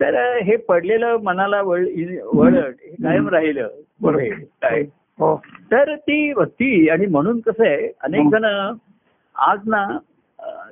तर 0.01 0.37
हे 0.37 0.55
पडलेलं 0.55 1.17
मनाला 1.23 1.61
वळ 1.61 1.85
वळण 2.33 2.55
हे 2.55 2.89
कायम 3.03 3.29
राहिलं. 3.29 3.69
बरोबर. 4.01 4.33
काय? 4.33 4.81
हो. 5.19 5.41
तर 5.71 5.95
ती 5.95 6.33
भक्ती 6.33 6.89
आणि 6.89 7.05
म्हणून 7.05 7.39
कसं 7.39 7.65
आहे 7.65 7.91
अनेक 8.03 8.27
जण 8.31 8.73
आज 9.35 9.59
ना 9.65 9.97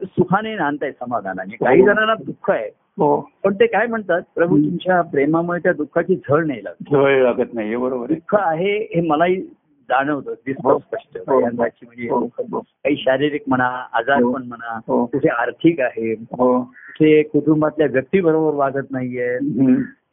सुखाने 0.03 0.55
नांदताय 0.55 0.91
समाधानाने. 0.91 1.65
काही 1.65 1.83
जणांना 1.83 2.13
दुःख 2.13 2.51
आहे. 2.51 2.69
हो 2.99 3.19
पण 3.43 3.53
ते 3.53 3.65
काय 3.67 3.87
म्हणतात 3.87 4.21
प्रभू. 4.35 4.57
तुमच्या 4.57 5.01
प्रेमामुळे 5.01 5.59
त्या 5.59 5.73
दुःखाची 5.73 6.15
झळ 6.15 6.45
नाही 6.45 6.63
लागत 6.63 6.93
वेळ 6.93 7.23
लागत 7.23 7.53
नाहीये 7.53 7.77
बरोबर 7.77 8.07
दुःख 8.07 8.35
आहे 8.39 8.77
हे 8.95 9.01
मलाही 9.01 9.41
जाणवतं 9.89 10.33
दिसतं 10.45 10.69
हो. 10.71 10.77
स्पष्ट 10.79 11.17
हो. 11.29 11.39
म्हणजे 11.39 12.07
हो, 12.09 12.19
हो. 12.19 12.59
काही 12.59 12.95
शारीरिक 12.95 13.43
म्हणा 13.47 13.67
आजारपण 13.93 14.43
म्हणा 14.43 14.79
हो. 14.87 15.05
कुठे 15.05 15.29
आर्थिक 15.29 15.79
आहे 15.79 16.15
कुठे 16.15 17.21
कुटुंबातल्या 17.23 17.87
व्यक्तीबरोबर 17.91 18.55
वागत 18.55 18.91
नाहीये. 18.91 19.35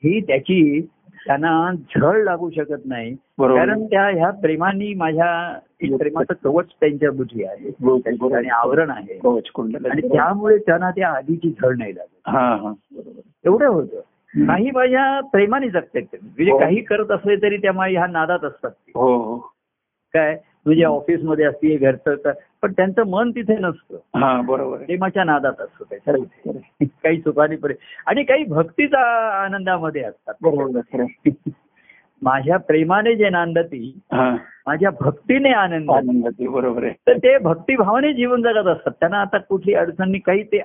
ही 0.04 0.20
त्याची 0.20 0.86
त्यांना 1.26 1.74
झळ 1.74 2.22
लागू 2.22 2.50
शकत 2.50 2.82
नाही. 2.84 3.14
कारण 3.56 3.86
त्या 3.86 4.06
ह्या 4.06 4.30
प्रेमानी 4.30 4.94
माझ्या 4.94 5.58
प्रेमाचं 5.96 6.34
कवच 6.44 6.66
त्यांच्या 6.80 7.10
बुद्धी 7.10 7.44
आहे. 7.44 7.68
हो, 7.68 7.98
त्या 7.98 8.12
ठिकाणी 8.12 8.48
आवरण 8.48 8.90
आहे. 8.90 9.18
आणि 9.90 10.08
त्यामुळे 10.08 10.58
त्यांना 10.58 10.90
त्या 10.90 11.08
आधीची 11.08 11.50
झळ 11.50 11.74
नाही 11.78 11.96
लागत. 11.96 12.28
हा 12.28 12.56
हा. 12.56 12.72
एवढं 13.44 13.66
होतं. 13.66 14.00
काही 14.46 14.70
माझ्या 14.70 15.20
प्रेमाने 15.20 15.68
जगतात. 15.68 16.16
म्हणजे 16.22 16.52
हो. 16.52 16.58
काही 16.58 16.82
करत 16.82 17.10
असले 17.10 17.36
तरी 17.36 17.56
त्या 17.56 17.72
माझ्या 17.72 18.00
ह्या 18.00 18.08
नादात 18.08 18.44
असतात. 18.44 18.70
हो 18.94 19.16
हो. 19.16 19.38
काय? 20.12 20.38
म्हणजे 20.66 20.84
ऑफिसमध्ये 20.84 21.44
असतील 21.44 21.78
घरचं 21.80 22.14
तर 22.14 22.30
पण 22.62 22.72
त्यांचं 22.72 23.02
मन 23.06 23.30
तिथे 23.30 23.56
नसतं. 23.58 24.46
बरोबर 24.46 24.76
प्रेमाच्या 24.76 25.24
नादात 25.24 25.60
असतं 25.60 25.84
त्याच्या. 25.90 26.14
काही 26.86 27.20
सुखाने 27.20 27.74
आणि 28.06 28.24
काही 28.24 28.44
भक्तीचा 28.44 29.00
आनंदामध्ये 29.44 30.02
असतात. 30.02 30.34
बरोबर. 30.42 31.04
माझ्या 32.22 32.56
प्रेमाने 32.56 33.14
जे 33.14 33.28
नांदती 33.28 34.00
हा. 34.12 34.36
माझ्या 34.66 34.90
भक्तीने 35.00 35.50
आनंद. 35.50 35.90
बरोबर 36.48 36.84
आहे. 36.84 36.92
तर 37.06 37.16
ते 37.16 37.38
भक्तिभावाने 37.38 38.12
जीवन 38.12 38.42
जगत 38.42 38.66
असतात. 38.66 38.92
त्यांना 39.00 39.20
आता 39.20 39.38
कुठली 39.38 39.74
अडचणी 39.74 40.18
काही 40.18 40.42
ते. 40.42 40.62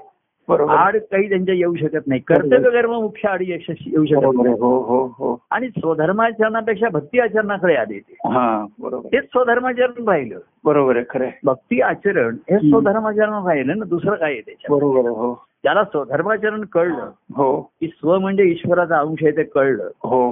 आड 0.49 0.97
काही 1.11 1.29
त्यांच्या 1.29 1.55
येऊ 1.55 1.75
शकत 1.75 2.07
नाही. 2.07 2.21
कर्तव्य 2.21 2.69
कर्म 2.71 2.91
मुख्य 2.91 3.27
आड 3.29 3.41
यशस्वी 3.41 3.91
येऊ 3.91 4.05
शकत 4.05 4.41
नाही. 4.43 4.55
हो 4.59 4.77
हो 4.83 5.05
हो. 5.17 5.37
आणि 5.51 5.67
स्वधर्माचरणापेक्षा 5.69 6.89
भक्ती 6.89 7.19
आचरणाकडे 7.19 7.75
आले 7.75 7.99
ते 7.99 8.15
हा 8.25 8.65
बरोबर. 8.79 9.05
आहे. 9.05 9.17
तेच 9.17 9.29
स्वधर्माचरण 9.31 10.07
राहिलं 10.07 10.39
बरोबर 10.65 10.95
आहे 10.95 11.05
खरं. 11.09 11.29
भक्ती 11.43 11.81
आचरण 11.81 12.35
हे. 12.51 12.57
स्वधर्माचरण 12.69 13.33
राहिलं 13.47 13.77
ना 13.77 13.85
दुसरं 13.85 14.15
काय 14.15 14.31
आहे 14.31 14.41
त्याच्यात? 14.41 14.71
बरोबर 14.77 15.09
हो. 15.09 15.33
ज्याला 15.63 15.83
स्वधर्माचरण 15.83 16.61
कळलं. 16.65 17.09
हो. 17.35 17.59
की 17.79 17.87
स्व 17.87 18.17
म्हणजे 18.19 18.43
ईश्वराचा 18.43 18.99
अंश 18.99 19.23
आहे 19.23 19.37
ते 19.37 19.43
कळलं. 19.43 19.89
हो. 20.03 20.29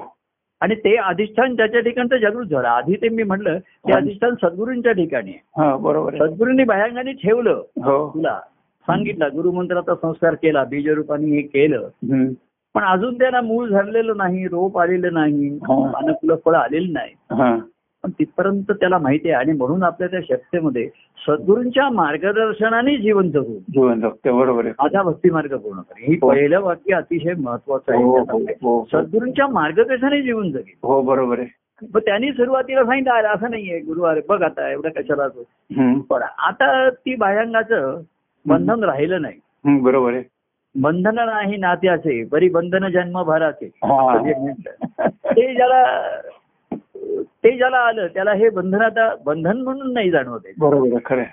आणि 0.61 0.75
ते 0.75 0.95
अधिष्ठान 0.95 1.55
त्याच्या 1.57 1.81
ठिकाणचं 1.81 2.17
जागृत 2.17 2.45
झालं. 2.45 2.67
आधी 2.67 2.95
ते 2.95 3.09
मी 3.09 3.23
म्हटलं 3.23 3.57
ते. 3.59 3.91
अधिष्ठान 3.93 4.33
सद्गुरूंच्या 4.41 4.91
ठिकाणी 4.91 5.33
बरोबर 5.57 6.15
सद्गुरूंनी 6.17 6.63
बाह्यांगाने 6.63 7.11
ठेवलं 7.13 7.61
हो. 7.83 8.09
तुला. 8.09 8.39
सांगितलं 8.89 9.29
गुरुमंत्राचा 9.35 9.95
संस्कार 9.95 10.35
केला 10.35 10.63
बीजरूपाने 10.63 11.25
हे 11.25 11.41
केलं. 11.41 11.87
पण 12.75 12.83
अजून 12.83 13.17
त्याला 13.17 13.41
मूळ 13.41 13.67
झालेलं 13.67 14.17
नाही 14.17 14.47
रोप 14.47 14.77
आलेलं 14.79 15.13
नाही. 15.13 15.49
पानफुलं 15.59 16.35
फळं 16.45 16.57
आलेली 16.57 16.91
नाही 16.91 17.13
पण 18.03 18.09
तिथपर्यंत 18.09 18.71
त्याला 18.71 18.97
माहिती 18.97 19.29
आहे 19.29 19.37
आणि 19.37 19.51
म्हणून 19.51 19.83
आपल्या 19.83 20.07
त्या 20.07 20.19
शक्तीमध्ये 20.29 20.87
सद्गुरूंच्या 21.27 21.89
मार्गदर्शनाने 21.89 22.95
जीवन 22.97 23.29
जगू 23.31 23.57
जीवन 23.69 23.99
जगते 23.99 24.31
बरोबर 24.31 24.65
आहे 24.65 24.73
माझा 24.79 25.01
भक्ती 25.03 25.29
मार्ग 25.29 25.55
पूर्ण 25.55 25.79
करे 25.79 26.05
ही 26.05 26.17
हो. 26.21 26.29
पहिलं 26.29 26.61
वाक्य 26.61 26.95
अतिशय 26.95 27.33
महत्वाचं 27.37 27.93
आहे 27.93 28.03
हो. 28.03 28.19
हो. 28.63 28.83
सद्गुरूंच्या 28.93 29.47
मार्गदर्शनाने 29.47 30.21
जीवन 30.21 30.51
जगेल 30.51 30.73
हो 30.83 31.01
बरोबर 31.01 31.39
आहे 31.39 31.85
पण 31.93 31.99
त्यांनी 31.99 32.31
सुरुवातीला 32.31 32.83
सांगितलं 32.83 33.27
असं 33.27 33.51
नाहीये 33.51 33.79
गुरु 33.79 34.03
अरे 34.03 34.21
बघ 34.29 34.41
आता 34.43 34.69
एवढं 34.71 34.89
कशाला 34.89 35.23
असं?" 35.23 35.41
हम्म. 35.77 35.99
पण 35.99 36.21
आता 36.21 36.89
ती 36.89 37.15
बाह्यांगाचं 37.15 38.01
बंधन 38.45 38.83
राहिलं 38.83 39.21
नाही. 39.21 39.79
बरोबर 39.79 40.13
आहे. 40.13 40.23
बंधन 40.81 41.15
नाही 41.15 41.57
नात्याचे 41.57 42.23
बरी 42.31 42.49
बंधन 42.49 42.87
जन्मभराचे 42.87 43.65
हा. 43.65 44.21
म्हणजे. 44.21 44.51
ते 45.07 45.55
ज्याला 45.55 46.09
ते 47.43 47.57
ज्याला 47.57 47.77
आलं 47.77 48.07
त्याला 48.07 48.31
हे 48.33 48.49
बंधन 48.49 48.81
आता 48.81 49.15
बंधन 49.25 49.57
म्हणून 49.57 49.93
नाही 49.93 50.11
जाणवत. 50.11 50.39
बरोबर 50.59 50.97
खरं. 51.05 51.23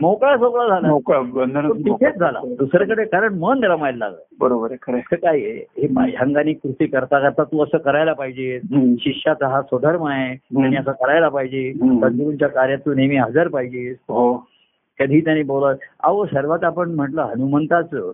मोकळा 0.00 0.36
सोकळा 0.36 0.68
झाला. 0.68 0.88
मोकळा 0.88 1.20
बंधन 1.20 1.68
तिथेच 1.70 2.14
झाला. 2.14 2.40
दुसरीकडे 2.58 3.04
कारण 3.04 3.34
मन 3.34 3.64
रमायला 3.64 3.98
लागलं. 3.98 4.18
बरोबर 4.40 4.70
आहे 4.70 4.78
खरं 4.82 5.16
काय 5.16 5.38
हे 5.38 5.86
बाह्यांगाने 5.86 6.52
कृती 6.52 6.86
करता 6.86 7.20
करता 7.20 7.44
तू 7.44 7.64
असं 7.64 7.78
करायला 7.78 8.12
पाहिजे. 8.12 8.60
शिष्याचा 9.00 9.48
हा 9.48 9.62
स्वधर्म 9.62 10.06
आहे. 10.06 10.36
त्यांनी 10.36 10.76
असं 10.76 10.92
करायला 10.92 11.28
पाहिजे. 11.28 11.72
सद्गुरूंच्या 11.72 12.48
कार्यात 12.48 12.78
तू 12.78 12.94
नेहमी 12.94 13.16
हजर 13.16 13.48
पाहिजे. 13.48 13.90
हो. 13.90 14.51
कधी 14.98 15.20
त्यांनी 15.20 15.42
बोलत 15.42 15.76
अहो 16.02 16.26
सर्वात 16.26 16.64
आपण 16.64 16.90
म्हटलं 16.90 17.22
हनुमंताचं. 17.22 18.12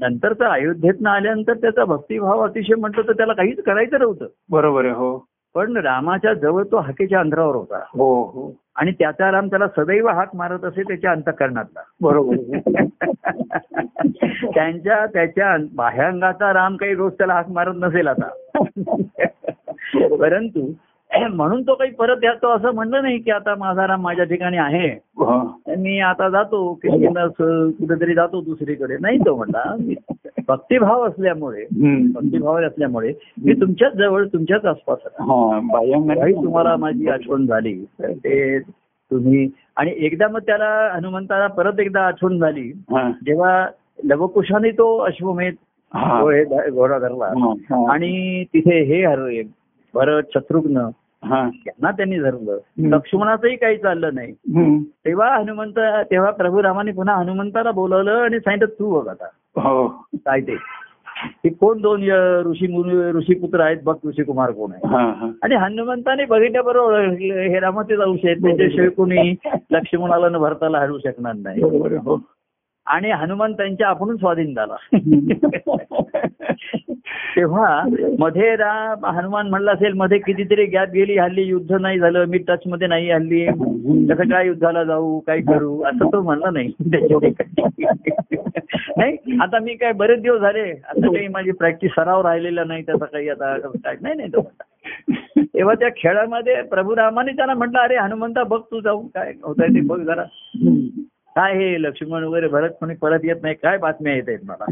नंतर 0.00 0.32
तर 0.32 0.44
अयोध्येतनं 0.44 1.10
आल्यानंतर 1.10 1.54
त्याचा 1.54 1.84
भक्तिभाव 1.84 2.40
अतिशय 2.40 2.74
म्हटलं 2.74 3.08
तर 3.08 3.12
त्याला 3.12 3.32
काहीच 3.32 3.62
करायचं 3.62 3.98
नव्हतं. 3.98 4.26
बरोबर 4.50 4.84
आहे 4.84 4.94
हो. 4.94 5.26
पण 5.54 5.76
रामाच्या 5.76 6.34
जवळ 6.34 6.62
तो 6.62 6.76
हाकेच्या 6.76 7.20
अंतरावर 7.20 7.54
होता. 7.54 7.76
हो 7.76 8.22
हो. 8.22 8.60
आणि 8.76 8.92
त्याचा 8.92 9.32
राम 9.32 9.46
त्याला 9.46 9.68
सदैव 9.68 10.08
हाक 10.08 10.36
मारत 10.36 10.64
असे 10.64 10.82
त्याच्या 10.82 11.10
अंतकरणातला. 11.10 11.80
बरोबर. 12.00 12.36
त्यांच्या 14.54 15.06
त्याच्या 15.06 15.56
बाह्यांगाचा 15.74 16.52
राम 16.52 16.76
काही 16.76 16.94
रोज 16.94 17.12
त्याला 17.12 17.34
हाक 17.34 17.48
मारत 17.48 17.72
नसेल 17.76 18.08
आता. 18.08 18.28
परंतु 20.16 20.72
म्हणून 21.18 21.62
तो 21.62 21.74
काही 21.74 21.90
परत 21.90 22.16
येतो 22.22 22.48
असं 22.48 22.70
म्हणलं 22.70 23.02
नाही 23.02 23.18
की 23.18 23.30
आता 23.30 23.54
माझा 23.54 23.86
राम 23.86 24.02
माझ्या 24.02 24.24
ठिकाणी 24.24 24.56
आहे 24.56 24.88
हा. 24.88 25.42
मी 25.78 26.00
आता 26.00 26.28
जातो 26.28 26.72
किंवा 26.74 27.26
कुठेतरी 27.26 28.14
जातो 28.14 28.40
दुसरीकडे 28.40 28.96
नाही 29.00 29.18
तो 29.18 29.36
म्हणला 29.36 29.76
भक्तिभाव 30.48 31.06
असल्यामुळे. 31.06 31.64
भक्तिभाव 32.14 32.58
असल्यामुळे 32.58 33.12
मी 33.44 33.52
तुमच्याच 33.52 33.92
जवळ 33.92 34.24
तुमच्याच 34.26 34.64
आसपास. 34.64 34.98
हा 35.20 35.60
तुम्हाला 36.32 36.76
माझी 36.76 37.08
आठवण 37.08 37.46
झाली 37.46 37.84
ते 38.02 38.58
तुम्ही 38.60 39.48
आणि 39.76 39.92
एकदा 39.96 40.28
मग 40.28 40.38
त्याला 40.38 40.90
हनुमंताला 40.94 41.46
परत 41.46 41.80
एकदा 41.80 42.00
आठवण 42.00 42.38
झाली 42.38 42.70
हा. 42.90 43.10
जेव्हा 43.10 43.66
लवकुशाने 44.04 44.70
तो 44.70 44.96
अश्वमेध 44.98 45.54
हा. 45.94 46.20
हे 46.22 46.70
घोडा 46.70 46.98
धरला 46.98 47.24
हा. 47.24 47.52
हा. 47.70 47.92
आणि 47.92 48.44
तिथे 48.54 48.82
हे 48.82 49.04
हरले 49.06 49.42
भरत 49.94 50.22
शत्रुघ्न. 50.34 50.88
हा. 51.24 51.50
यांना 51.66 51.90
त्यांनी 51.90 52.18
धरलं. 52.18 52.58
लक्ष्मणाचंही 52.78 53.56
काही 53.56 53.76
चाललं 53.76 54.10
नाही. 54.14 54.32
तेव्हा 55.06 55.36
हनुमंत 55.36 55.78
तेव्हा 56.10 56.30
प्रभू 56.30 56.62
रामाने 56.62 56.92
पुन्हा 56.92 57.14
हनुमंताला 57.14 57.70
बोलवलं 57.70 58.12
आणि 58.12 58.38
सांगितलं 58.38 58.78
तू 58.78 59.00
बघ 59.00 59.08
आता. 59.08 59.24
हो. 59.60 59.88
काय 60.14 60.40
ते? 60.40 60.56
ते 61.44 61.48
कोण 61.48 61.80
दोन 61.80 62.02
ऋषी 62.46 62.82
ऋषीपुत्र 63.12 63.60
आहेत 63.60 63.76
बघ 63.84 63.96
ऋषी 64.06 64.22
कुमार 64.22 64.50
कोण 64.50 64.72
आहे. 64.72 64.88
हा 64.88 65.12
हा. 65.16 65.30
आणि 65.42 65.54
हनुमंताने 65.54 66.24
बघितल्याबरोबर 66.24 67.00
हे 67.20 67.58
रामाचेच 67.60 67.98
अंश 67.98 68.20
आहेत 68.24 68.36
त्याच्याशिवाय 68.36 68.88
कोणी 68.88 69.34
लक्ष्मणाला 69.70 70.28
न 70.28 70.36
भरताला 70.36 70.78
हरवू 70.78 70.98
शकणार 70.98 71.34
नाही. 71.34 71.62
आणि 72.86 73.10
हनुमान 73.10 73.52
त्यांच्या 73.52 73.88
आपण 73.88 74.16
स्वाधीन 74.16 74.54
झाला. 74.54 74.76
तेव्हा 77.36 77.82
मध्ये 78.18 78.50
हनुमान 78.52 79.48
म्हणला 79.48 79.72
असेल 79.72 79.92
मध्ये 79.92 80.18
कितीतरी 80.18 80.64
गॅप 80.66 80.88
गेली 80.88 81.16
हल्ली 81.18 81.42
युद्ध 81.42 81.76
नाही 81.80 81.98
झालं 81.98 82.24
मी 82.24 82.38
टच 82.38 82.62
मध्ये 82.66 82.88
नाही 82.88 83.10
हल्ली. 83.10 83.44
कसं 84.06 84.28
काय 84.30 84.46
युद्धाला 84.46 84.84
जाऊ 84.84 85.18
काय 85.20 85.40
करू? 85.40 85.80
असं 85.82 86.08
तो 86.12 86.20
म्हणला 86.22 86.50
नाही 86.50 86.72
नाही 88.96 89.38
आता 89.42 89.58
मी 89.58 89.74
काय 89.74 89.92
बरेच 89.92 90.20
दिवस 90.22 90.40
झाले 90.40 90.70
आता 90.70 91.12
काही 91.12 91.28
माझी 91.28 91.50
प्रॅक्टिस 91.50 91.90
सराव 91.90 92.22
राहिलेला 92.22 92.64
नाही 92.64 92.82
त्याचा 92.82 93.04
काही 93.04 93.28
आता 93.28 93.56
काय 93.56 93.96
नाही 94.00 94.14
नाही 94.14 94.28
तो. 94.28 94.40
तेव्हा 95.36 95.74
त्या 95.74 95.88
खेळामध्ये 95.96 96.60
प्रभू 96.62 96.96
रामाने 96.96 97.32
त्याला 97.32 97.54
म्हटलं 97.54 97.78
अरे 97.78 97.96
हनुमंता 97.96 98.42
बघ 98.42 98.60
तू 98.60 98.80
जाऊन 98.80 99.06
काय 99.06 99.32
होत 99.42 99.60
आहे 99.60 99.74
ते 99.74 99.80
बघ 99.80 100.00
जरा. 100.00 100.24
काय 101.36 101.52
हे 101.54 101.82
लक्ष्मण 101.82 102.24
वगैरे 102.24 102.48
भरत 102.48 102.70
कोणी 102.70 102.94
परत 102.94 103.18
येत 103.24 103.36
नाही? 103.42 103.54
काय 103.54 103.78
बातम्या 103.78 104.14
येत 104.14 104.22
आहेत 104.28 104.38
मला? 104.44 104.64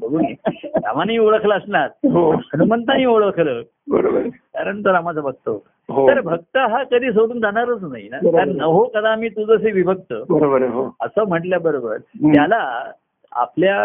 बघून 0.00 0.24
ये. 0.24 0.34
रामाने 0.76 1.18
ओळखलं 1.18 1.54
असणार. 1.54 1.86
हो. 1.86 2.32
हनुमंताने 2.32 3.04
ओळखलं. 3.04 3.62
बरोबर. 3.88 4.20
कारण 4.20 4.80
तो 4.80 4.92
रामाचा 4.92 5.20
भक्त. 5.20 5.48
हो. 5.88 6.08
तर 6.08 6.20
भक्त 6.20 6.56
हा 6.56 6.82
कधी 6.82 7.12
सोडून 7.12 7.40
जाणारच 7.40 7.82
नाही 7.82 8.08
ना. 8.08 8.16
कारण 8.18 8.56
नहो 8.56 8.84
कदा 8.84 9.16
मी 9.16 9.28
तुझसे 9.28 9.70
विभक्त. 9.70 10.12
बरोबर 10.28 10.62
हो. 10.62 10.96
असं 11.00 11.28
म्हटल्याबरोबर. 11.28 11.96
त्याला 11.98 12.92
आपल्या 13.32 13.78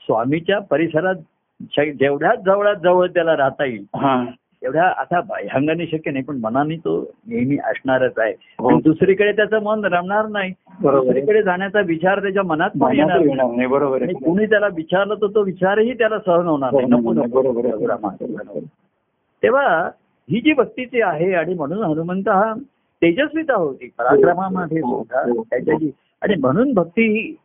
स्वामीच्या 0.00 0.58
परिसरात 0.58 1.14
जेवढ्याच 1.78 2.38
जवळात 2.38 2.76
जवळ 2.76 3.06
त्याला 3.06 3.36
राहता 3.36 3.64
येईल 3.64 3.84
एवढ्या 4.62 4.84
आता 4.84 5.20
बाह्यांगाने 5.20 5.86
शक्य 5.86 6.10
नाही 6.10 6.24
पण 6.24 6.38
मनाने 6.42 6.76
तो 6.76 7.10
नेहमी 7.26 7.56
असणारच 7.56 8.12
आहे. 8.18 8.32
हो. 8.58 8.80
दुसरीकडे 8.80 9.32
त्याचं 9.32 9.62
मन 9.62 9.84
रमणार 9.84 10.26
नाही. 10.26 10.50
दुसरीकडे 10.82 11.42
जाण्याचा 11.42 11.80
विचार 11.80 12.22
त्याच्या 12.22 12.42
मनात 12.42 12.70
येणार 12.94 13.20
नाही. 13.20 13.66
बरोबर 13.66 14.06
कुणी 14.06 14.46
त्याला 14.46 14.66
विचारलं 14.66 15.14
तर 15.14 15.26
तो 15.26 15.42
विचारही 15.42 15.92
त्याला 15.92 16.18
सहन 16.18 16.46
होणार 16.46 16.70
नाही. 16.72 16.86
नको 16.86 17.12
नको. 17.12 18.60
तेव्हा 19.42 19.90
ही 20.30 20.40
जी 20.40 20.52
भक्तीची 20.52 21.00
आहे 21.02 21.34
आणि 21.34 21.54
म्हणून 21.54 21.84
हनुमंत 21.84 22.28
हा 22.28 22.54
तेजस्विता 23.02 23.54
होती 23.54 23.88
पराक्रमामध्ये 23.98 24.80
हो, 24.80 24.96
हो, 25.10 25.42
त्याच्या 25.42 25.74
जी 25.74 25.90
आणि 26.22 26.34
म्हणून 26.40 26.72
भक्ती 26.72 27.02
ही. 27.02 27.36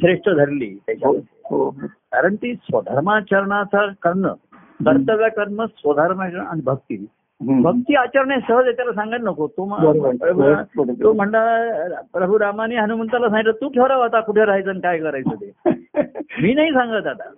श्रेष्ठ 0.00 0.28
धरली 0.28 0.78
त्याच्यामध्ये. 0.86 1.46
कारण 1.86 2.34
ती 2.34 2.54
स्वधर्माचरणाचा 2.54 3.86
करणं. 4.02 4.34
कर्तव्य 4.80 5.28
कर्म 5.28 5.64
स्वधर्माचरण 5.66 6.46
आणि 6.46 6.60
भक्ती. 6.64 7.04
भक्ती 7.40 7.94
आचरण 7.94 8.38
सहज 8.38 8.68
त्याला 8.76 8.92
सांगायला 8.92 9.24
नको 9.24 9.46
तो. 9.48 9.66
तो 11.02 11.12
म्हणला 11.12 12.00
प्रभू 12.12 12.38
रामाने 12.38 12.76
हनुमंताला 12.76 13.28
सांगितलं 13.28 13.52
तू 13.60 13.68
ठरव 13.68 14.00
आता 14.00 14.20
कुठे 14.20 14.44
राहायचं 14.44 14.70
आणि 14.70 14.80
काय 14.80 14.98
करायचं 14.98 15.34
ते 15.40 15.70
मी 16.42 16.52
नाही 16.54 16.72
सांगत 16.72 17.06
आता. 17.06 17.30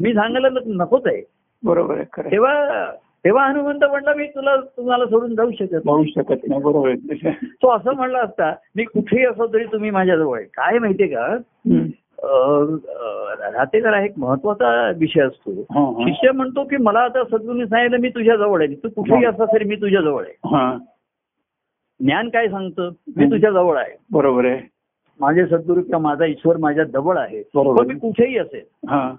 मी 0.00 0.12
सांगायला 0.14 0.48
नकोच 0.66 1.06
आहे 1.06 1.22
बरोबर. 1.62 2.02
तेव्हा 2.20 2.90
तेव्हा 3.24 3.46
हनुमंत 3.46 3.84
म्हणला 3.84 4.14
मी 4.14 4.26
तुला 4.26 4.56
तुम्हाला 4.76 5.04
सोडून 5.06 5.34
जाऊ 5.34 5.50
शकत 5.50 5.72
नाही. 5.72 5.82
पाहू 5.86 6.04
शकत 6.06 6.48
नाही 6.48 6.62
बरोबर 6.62 7.30
तो 7.62 7.70
असं 7.70 7.94
म्हणला 7.96 8.18
असता 8.18 8.52
मी 8.76 8.84
कुठेही 8.84 9.24
असो 9.26 9.46
तरी 9.46 9.64
तुम्ही 9.64 9.90
माझ्याजवळ 9.90 10.40
काय 10.54 10.78
माहितीये 10.78 11.08
का 11.08 11.26
राहतेकर 12.22 13.94
हा 13.94 14.04
एक 14.04 14.12
महत्त्वाचा 14.16 14.90
विषय 14.96 15.20
असतो. 15.20 15.62
शिष्य 16.06 16.30
म्हणतो 16.32 16.64
की 16.64 16.76
मला 16.76 17.00
आता 17.00 17.24
सद्गुरूंनी 17.24 17.66
सांगितलं 17.66 17.98
मी 17.98 18.08
तुझ्या 18.08 18.36
जवळ 18.36 18.62
आहे. 18.62 18.74
तू 18.74 18.88
कुठेही 18.88 19.24
असला 19.24 19.44
तरी 19.44 19.64
मी 19.64 19.76
तुझ्या 19.76 20.00
जवळ 20.00 20.22
आहे. 20.22 20.56
हा. 20.56 20.78
ज्ञान 22.00 22.28
काय 22.28 22.48
सांगतं? 22.48 22.90
मी 23.16 23.26
तुझ्या 23.26 23.50
जवळ 23.50 23.76
आहे. 23.78 23.96
बरोबर 24.12 24.44
आहे. 24.44 24.60
माझे 25.20 25.46
सद्गुरू 25.46 25.80
किंवा 25.80 25.98
माझा 25.98 26.24
ईश्वर 26.24 26.56
माझ्या 26.56 26.84
जवळ 26.84 27.18
आहे. 27.18 27.42
पण 27.54 27.86
मी 27.86 27.94
कुठेही 27.94 28.38
असेल 28.38 28.88
हा. 28.88 29.14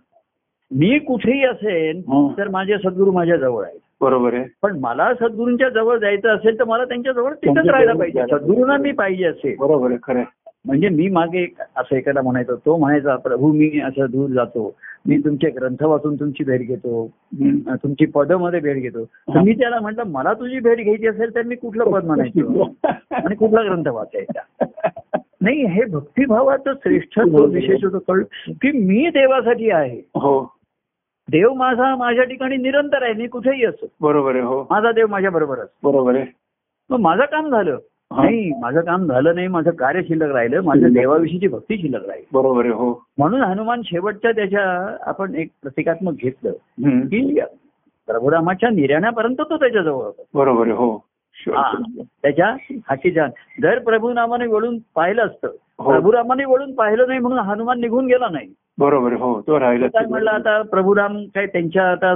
मी 0.72 1.00
कुठेही 1.00 1.44
असेल. 1.46 2.02
तर 2.38 2.48
माझे 2.48 2.78
सद्गुरू 2.78 3.12
माझ्या 3.12 3.38
जवळ 3.38 3.64
आहे 3.64 3.80
बरोबर 4.02 4.34
आहे. 4.34 4.46
पण 4.62 4.80
मला 4.80 5.14
सद्गुरूंच्या 5.14 5.70
जवळ 5.70 5.98
जायचं 5.98 6.30
असेल 6.30 6.60
तर 6.60 6.64
मला 6.64 6.86
त्यांच्या 6.86 7.14
जवळ 7.14 7.34
तिथंच 7.34 7.70
राहायला 7.70 7.94
पाहिजे. 7.94 8.22
सद्गुरूंना 8.22 8.78
मी 8.78 8.92
पाहिजे 8.92 9.26
असेल. 9.26 9.56
बरोबर 9.60 9.90
आहे 9.90 9.98
खरं. 10.04 10.24
म्हणजे 10.66 10.90
मी 10.90 11.10
मागे 11.10 11.48
असं 11.76 11.96
एखादा 11.96 12.22
म्हणायचो 12.22 12.56
तो 12.56 12.78
म्हणायचा 12.78 13.16
प्रभू 13.16 13.52
मी 13.54 13.80
असं 13.80 14.06
दूर 14.12 14.30
जातो. 14.30 14.76
मी 15.08 15.18
तुमचे 15.18 15.50
ग्रंथ 15.50 15.84
वाचून 15.84 16.16
तुमची 16.16 16.44
भेट 16.44 16.68
घेतो. 16.68 17.12
तुमची 17.68 18.06
पदमध्ये 18.06 18.60
भेट 18.60 18.78
घेतो. 18.78 19.06
तर 19.06 19.42
मी 19.42 19.54
त्याला 19.54 19.80
म्हटलं 19.80 20.04
मला 20.08 20.34
तुझी 20.34 20.60
भेट 20.60 20.78
घ्यायची 20.84 21.08
असेल 21.08 21.36
तर 21.36 21.42
मी 21.42 21.56
कुठलं 21.56 21.84
पद 21.84 22.06
म्हणायचो? 22.06 22.64
आणि 23.12 23.36
कुठला 23.36 23.62
ग्रंथ 23.62 23.88
वाचायचा? 23.88 24.66
नाही 25.42 25.66
हे 25.66 25.86
भक्तिभावाचं 25.86 26.74
श्रेष्ठत्व 26.74 27.46
विशेष 27.46 27.84
होतं 27.84 27.98
कळलं 27.98 28.52
की 28.52 28.72
मी 28.72 29.10
देवासाठी 29.10 29.70
आहे. 29.70 30.00
हो. 30.00 30.56
देव 31.32 31.54
माझा 31.54 31.96
माझ्या 31.96 32.24
ठिकाणी 32.24 32.58
निरंतर 32.58 33.04
आहे 33.04 33.14
मी 33.14 33.28
कुठेही 33.28 33.66
असो. 33.66 33.88
बरोबर 34.02 34.32
आहे 34.32 34.44
हो. 34.44 34.68
माझा 34.70 34.92
देव 34.92 35.08
माझ्या 35.08 35.32
बरोबर 35.32 35.60
असतो. 35.60 35.92
बरोबर 35.92 36.16
आहे. 36.16 36.26
मग 36.90 37.00
माझं 37.00 37.24
काम 37.24 37.50
झालं. 37.50 37.72
हा. 37.72 37.78
नाही 38.16 38.52
माझं 38.62 38.82
काम 38.82 39.06
झालं 39.06 39.36
नाही 39.36 39.48
माझं 39.48 39.72
कार्य 39.72 40.02
शिल्लक 40.04 40.32
राहिलं 40.32 40.62
माझ्या 40.64 40.90
देवाविषयीची 40.90 41.48
भक्ती 41.48 41.78
शिल्लक 41.78 42.06
राहील. 42.08 42.24
बरोबर 42.34 42.66
हो. 42.66 42.92
म्हणून 43.18 43.42
हनुमान 43.42 43.82
शेवटच्या 43.86 44.32
त्याच्या 44.32 44.64
आपण 45.06 45.36
एक 45.36 45.50
प्रतिकात्मक 45.62 46.14
घेतलं. 46.14 46.52
की 47.08 47.40
प्रभुरामाच्या 48.08 48.70
निर्याण्यापर्यंत 48.70 49.42
तो 49.42 49.58
त्याच्याजवळ 49.58 50.04
होता. 50.04 50.24
बरोबर 50.34 50.68
हो. 50.68 50.98
त्याच्या 51.38 52.48
हाकीच्या 52.90 53.28
जर 53.62 53.80
प्रभुनामाने 53.80 54.46
वळून 54.46 54.78
पाहिलं 54.96 55.26
असतं 55.26 55.48
हो. 55.80 55.92
प्रभुरामाने 55.92 56.46
वळून 56.46 56.74
पाहिलं 56.76 57.08
नाही 57.08 57.20
म्हणून 57.20 57.40
हनुमान 57.40 57.80
निघून 57.80 58.06
गेला 58.06 58.28
नाही. 58.32 58.48
बरोबर 58.78 59.14
हो. 59.14 59.40
तो 59.42 59.60
राहिला 59.60 59.88
काय 59.88 60.06
म्हणलं 60.10 60.30
आता 60.32 60.62
प्रभुराम 60.62 61.24
काय 61.36 61.46
त्यांच्या 61.46 61.92
आता 61.92 62.16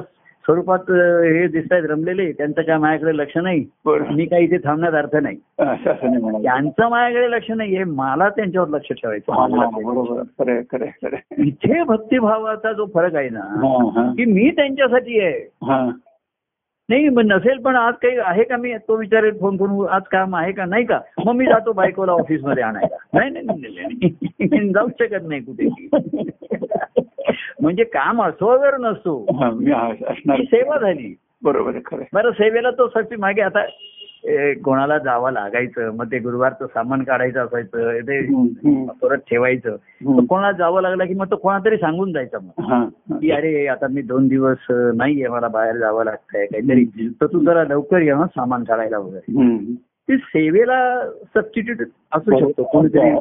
स्वरूपात 0.50 0.92
हे 1.24 1.48
दिसत 1.48 1.74
आहेत 1.74 1.84
रमलेले 1.84 2.32
त्यांचं 2.32 2.62
काय 2.62 2.78
माझ्याकडे 2.78 3.18
लक्ष 3.18 3.38
नाही. 3.38 3.66
मी 3.86 4.26
काही 4.26 4.44
इथे 4.44 4.58
थांबण्यात 4.58 4.94
अर्थ 4.94 5.16
नाही. 5.16 5.36
त्यांचं 6.44 6.90
माझ्याकडे 6.90 7.32
लक्ष 7.32 7.52
नाहीये 7.52 7.84
मला 7.84 8.30
त्यांच्यावर 8.30 8.68
लक्ष 8.68 8.92
ठेवायचं. 8.92 9.32
इथे 11.38 11.84
भक्तिभावाचा 11.84 12.74
जो 12.74 12.86
फरक 12.94 13.16
आहे 13.16 13.30
ना. 13.30 13.40
की 14.18 14.26
मी 14.26 14.52
त्यांच्यासाठी 14.52 15.20
आहे. 15.20 15.50
नाही 16.90 17.08
नसेल 17.08 17.58
पण 17.58 17.76
आज 17.76 17.94
काही 17.94 18.18
आहे 18.18 18.44
का? 18.44 18.58
मी 18.58 18.74
तो 18.74 18.96
विचारेल 18.96 19.38
फोन 19.40 19.58
करून 19.58 19.90
आज 19.90 20.02
काम 20.02 20.36
आहे 20.36 20.52
का? 20.52 20.66
नाही 20.66 20.86
का? 20.86 21.00
मग 21.26 21.34
मी 21.34 21.46
जातो 21.46 21.72
बायकोला 21.72 22.12
ऑफिसमध्ये 22.12 22.64
आणायला. 22.64 23.20
नाही 23.20 23.30
नाही, 23.30 24.70
जाऊच 24.74 24.92
शकत 25.00 25.28
नाही 25.28 25.42
कुठे 25.42 25.68
म्हणजे 27.62 27.84
काम 27.84 28.24
असो 28.24 28.46
वगैरे 28.52 28.78
नसतो 28.80 29.26
हा, 29.40 29.50
सेवा 30.38 30.78
झाली. 30.78 31.16
बरोबर 31.44 31.72
खरं. 31.86 32.04
बरं 32.14 32.32
सेवेला 32.32 32.72
तो 32.72 32.88
साठी 32.88 33.16
मागे 33.16 33.42
आता 33.42 33.66
कोणाला 34.66 34.98
जावं 34.98 35.32
लागायचं 35.32 35.96
मग 35.96 36.06
ते 36.06 36.20
गुरुवारचं 36.20 36.66
सामान 36.66 37.04
काढायचं 37.04 37.40
असायचं 37.40 38.00
ते 38.00 38.22
परत 39.02 39.18
ठेवायचं. 39.18 39.76
कोणाला 40.26 40.52
जावं 40.52 40.82
लागलं 40.82 41.06
की 41.06 41.14
मग 41.14 41.32
तो 41.32 41.36
कोणातरी 41.36 41.78
सांगून 41.78 42.12
जायचा 42.14 42.38
मग. 42.40 42.64
की 43.20 43.32
अरे 43.32 43.68
आता 43.68 43.88
मी 43.88 44.02
दोन 44.02 44.28
दिवस 44.28 44.58
नाहीये 44.72 45.28
मला 45.28 45.48
बाहेर 45.48 45.78
जावं 45.78 46.06
लागतंय 46.06 46.46
काहीतरी. 46.46 47.08
तर 47.22 47.26
तू 47.26 47.40
जरा 47.40 47.64
लवकर 47.64 48.02
ये 48.02 48.12
हं 48.12 48.26
सामान 48.26 48.64
काढायला 48.64 48.98
वगैरे. 48.98 49.32
ती 50.10 50.18
सेवेला 50.18 51.10
सबस्टिट्यूट 51.10 51.78
असू 52.12 52.40
शकतो. 52.40 52.64
कोणीतरी. 52.64 53.12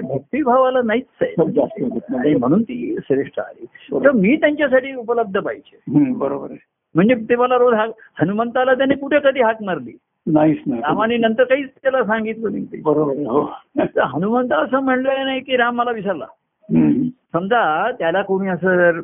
भक्तिभावाला 0.00 0.82
नाहीच 0.84 1.04
आहे. 1.20 2.34
म्हणून 2.34 2.62
ती 2.62 2.96
श्रेष्ठ 3.04 3.40
आली 3.40 3.66
तर 4.04 4.10
मी 4.10 4.36
त्यांच्यासाठी 4.36 4.94
उपलब्ध 4.94 5.38
पाहिजे. 5.40 5.78
बरोबर 6.12 6.48
म्हणजे 6.94 7.14
ते 7.14 7.36
मला 7.36 7.56
रोज 7.56 7.74
हनुमंताला 8.22 8.74
त्याने 8.74 8.94
कुठे 8.94 9.18
कधी 9.24 9.40
हाक 9.40 9.62
मारली? 9.62 9.98
नाहीच 10.26 10.58
नाही 10.66 10.80
रामाने 10.80 11.16
नंतर 11.16 11.44
काहीच 11.44 11.68
त्याला 11.82 12.04
सांगितलं 12.04 12.52
नाही. 12.52 12.66
बरोबर 12.82 13.12
हो. 13.12 13.40
हनुमंत 14.04 14.52
असं 14.52 14.80
म्हणलं 14.80 15.24
नाही 15.24 15.40
की 15.40 15.56
राम 15.56 15.76
मला 15.76 15.90
विसरला. 15.90 16.26
समजा 17.32 17.90
त्याला 17.92 18.22
कोणी 18.22 18.48
असं 18.48 19.00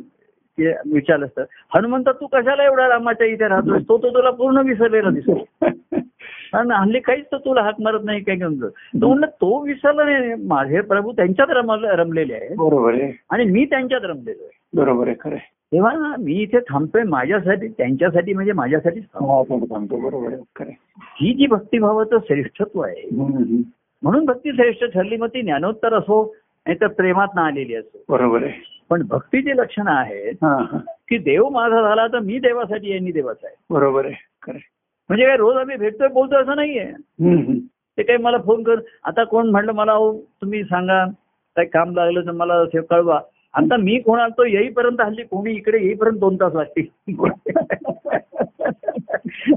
विचारलं 0.58 1.24
असतं. 1.26 1.44
हनुमंत 1.74 2.08
तू 2.20 2.26
कशाला 2.26 2.64
एवढा 2.64 2.88
रामाच्या 2.88 3.26
इथे 3.26 3.48
राहतोय 3.48 3.78
तो 3.78 3.98
तो 3.98 4.10
तुला 4.10 4.30
पूर्ण 4.30 4.58
विसरलेला 4.66 5.10
दिसतो. 5.10 5.44
कारण 6.52 6.70
हल्ली 6.70 7.00
काहीच 7.00 7.24
तर 7.32 7.36
तुला 7.36 7.62
हाक 7.62 7.80
मारत 7.80 8.04
नाही 8.04 8.20
काय 8.20 8.36
घेऊन 8.36 8.54
तो 8.60 9.08
म्हणलं 9.08 9.26
तो 9.26 9.58
विसरला 9.64 10.04
नाही. 10.04 10.34
माझे 10.46 10.80
प्रभू 10.80 11.12
त्यांच्यात 11.12 11.50
रमल 11.50 11.84
रमलेले 11.84 12.34
आहे 12.34 12.54
बरोबर 12.54 12.94
आहे. 12.94 13.12
आणि 13.30 13.44
मी 13.44 13.64
त्यांच्यात 13.64 14.04
रमलेलो 14.04 14.44
आहे. 14.44 14.58
बरोबर 14.74 15.06
आहे 15.06 15.16
खरं. 15.20 15.36
तेव्हा 15.72 15.92
ना 15.92 16.14
मी 16.18 16.32
इथे 16.32 16.58
थांबतोय 16.58 17.02
माझ्यासाठी 17.02 17.68
त्यांच्यासाठी 17.68 18.32
म्हणजे 18.34 18.52
माझ्यासाठीच 18.52 19.04
थांबतो 19.04 19.74
हा, 19.74 19.78
बरोबर 19.78 20.32
आहे. 20.60 20.70
ही 21.20 21.32
जी 21.34 21.46
भक्तिभावाचं 21.46 22.18
श्रेष्ठत्व 22.18 22.80
आहे. 22.80 23.08
म्हणून 24.02 24.24
भक्ती 24.24 24.52
श्रेष्ठ 24.52 24.84
ठरली 24.94 25.16
मग 25.16 25.28
ती 25.28 25.42
ज्ञानोत्तर 25.42 25.94
असो 25.94 26.34
नाही 26.66 26.78
तर 26.80 26.86
प्रेमात 26.86 27.28
ना 27.34 27.46
आलेली 27.46 27.74
असो. 27.74 28.04
बरोबर 28.08 28.42
आहे. 28.42 28.75
पण 28.90 29.02
भक्तीची 29.08 29.50
लक्षणं 29.56 29.90
आहेत 29.90 30.34
हा. 30.42 30.56
हा 30.72 30.78
की 31.08 31.18
देव 31.18 31.48
माझा 31.48 31.82
झाला 31.82 32.06
तर 32.06 32.18
मी 32.18 32.38
देवासाठी 32.38 32.90
आहे 32.90 33.00
मी 33.00 33.12
देवाचा 33.12 33.46
आहे. 33.46 33.56
बरोबर 33.70 34.06
आहे. 34.06 34.14
म्हणजे 35.08 35.26
काय 35.26 35.36
रोज 35.36 35.56
आम्ही 35.56 35.76
भेटतोय 35.76 36.08
बोलतोय 36.08 36.42
असं 36.42 36.56
नाहीये. 36.56 36.92
ते 37.98 38.02
काही 38.02 38.18
मला 38.18 38.38
फोन 38.38 38.62
कर. 38.62 38.80
आता 39.04 39.24
कोण 39.24 39.50
म्हणलं 39.50 39.72
मला 39.72 39.92
अहो 39.92 40.20
तुम्ही 40.40 40.64
सांगा. 40.64 41.04
काही 41.56 41.68
काम 41.68 41.94
लागलं 41.94 42.26
तर 42.26 42.30
मला 42.30 42.64
कळवा. 42.80 43.20
आता 43.56 43.76
मी 43.76 43.98
कोण 43.98 44.18
आलतो 44.20 44.44
येईपर्यंत 44.44 45.00
हल्ली 45.00 45.22
कोणी 45.22 45.52
इकडे 45.52 45.78
येईपर्यंत 45.78 46.18
दोन 46.18 46.36
तास 46.36 46.54
लागतील 46.54 46.86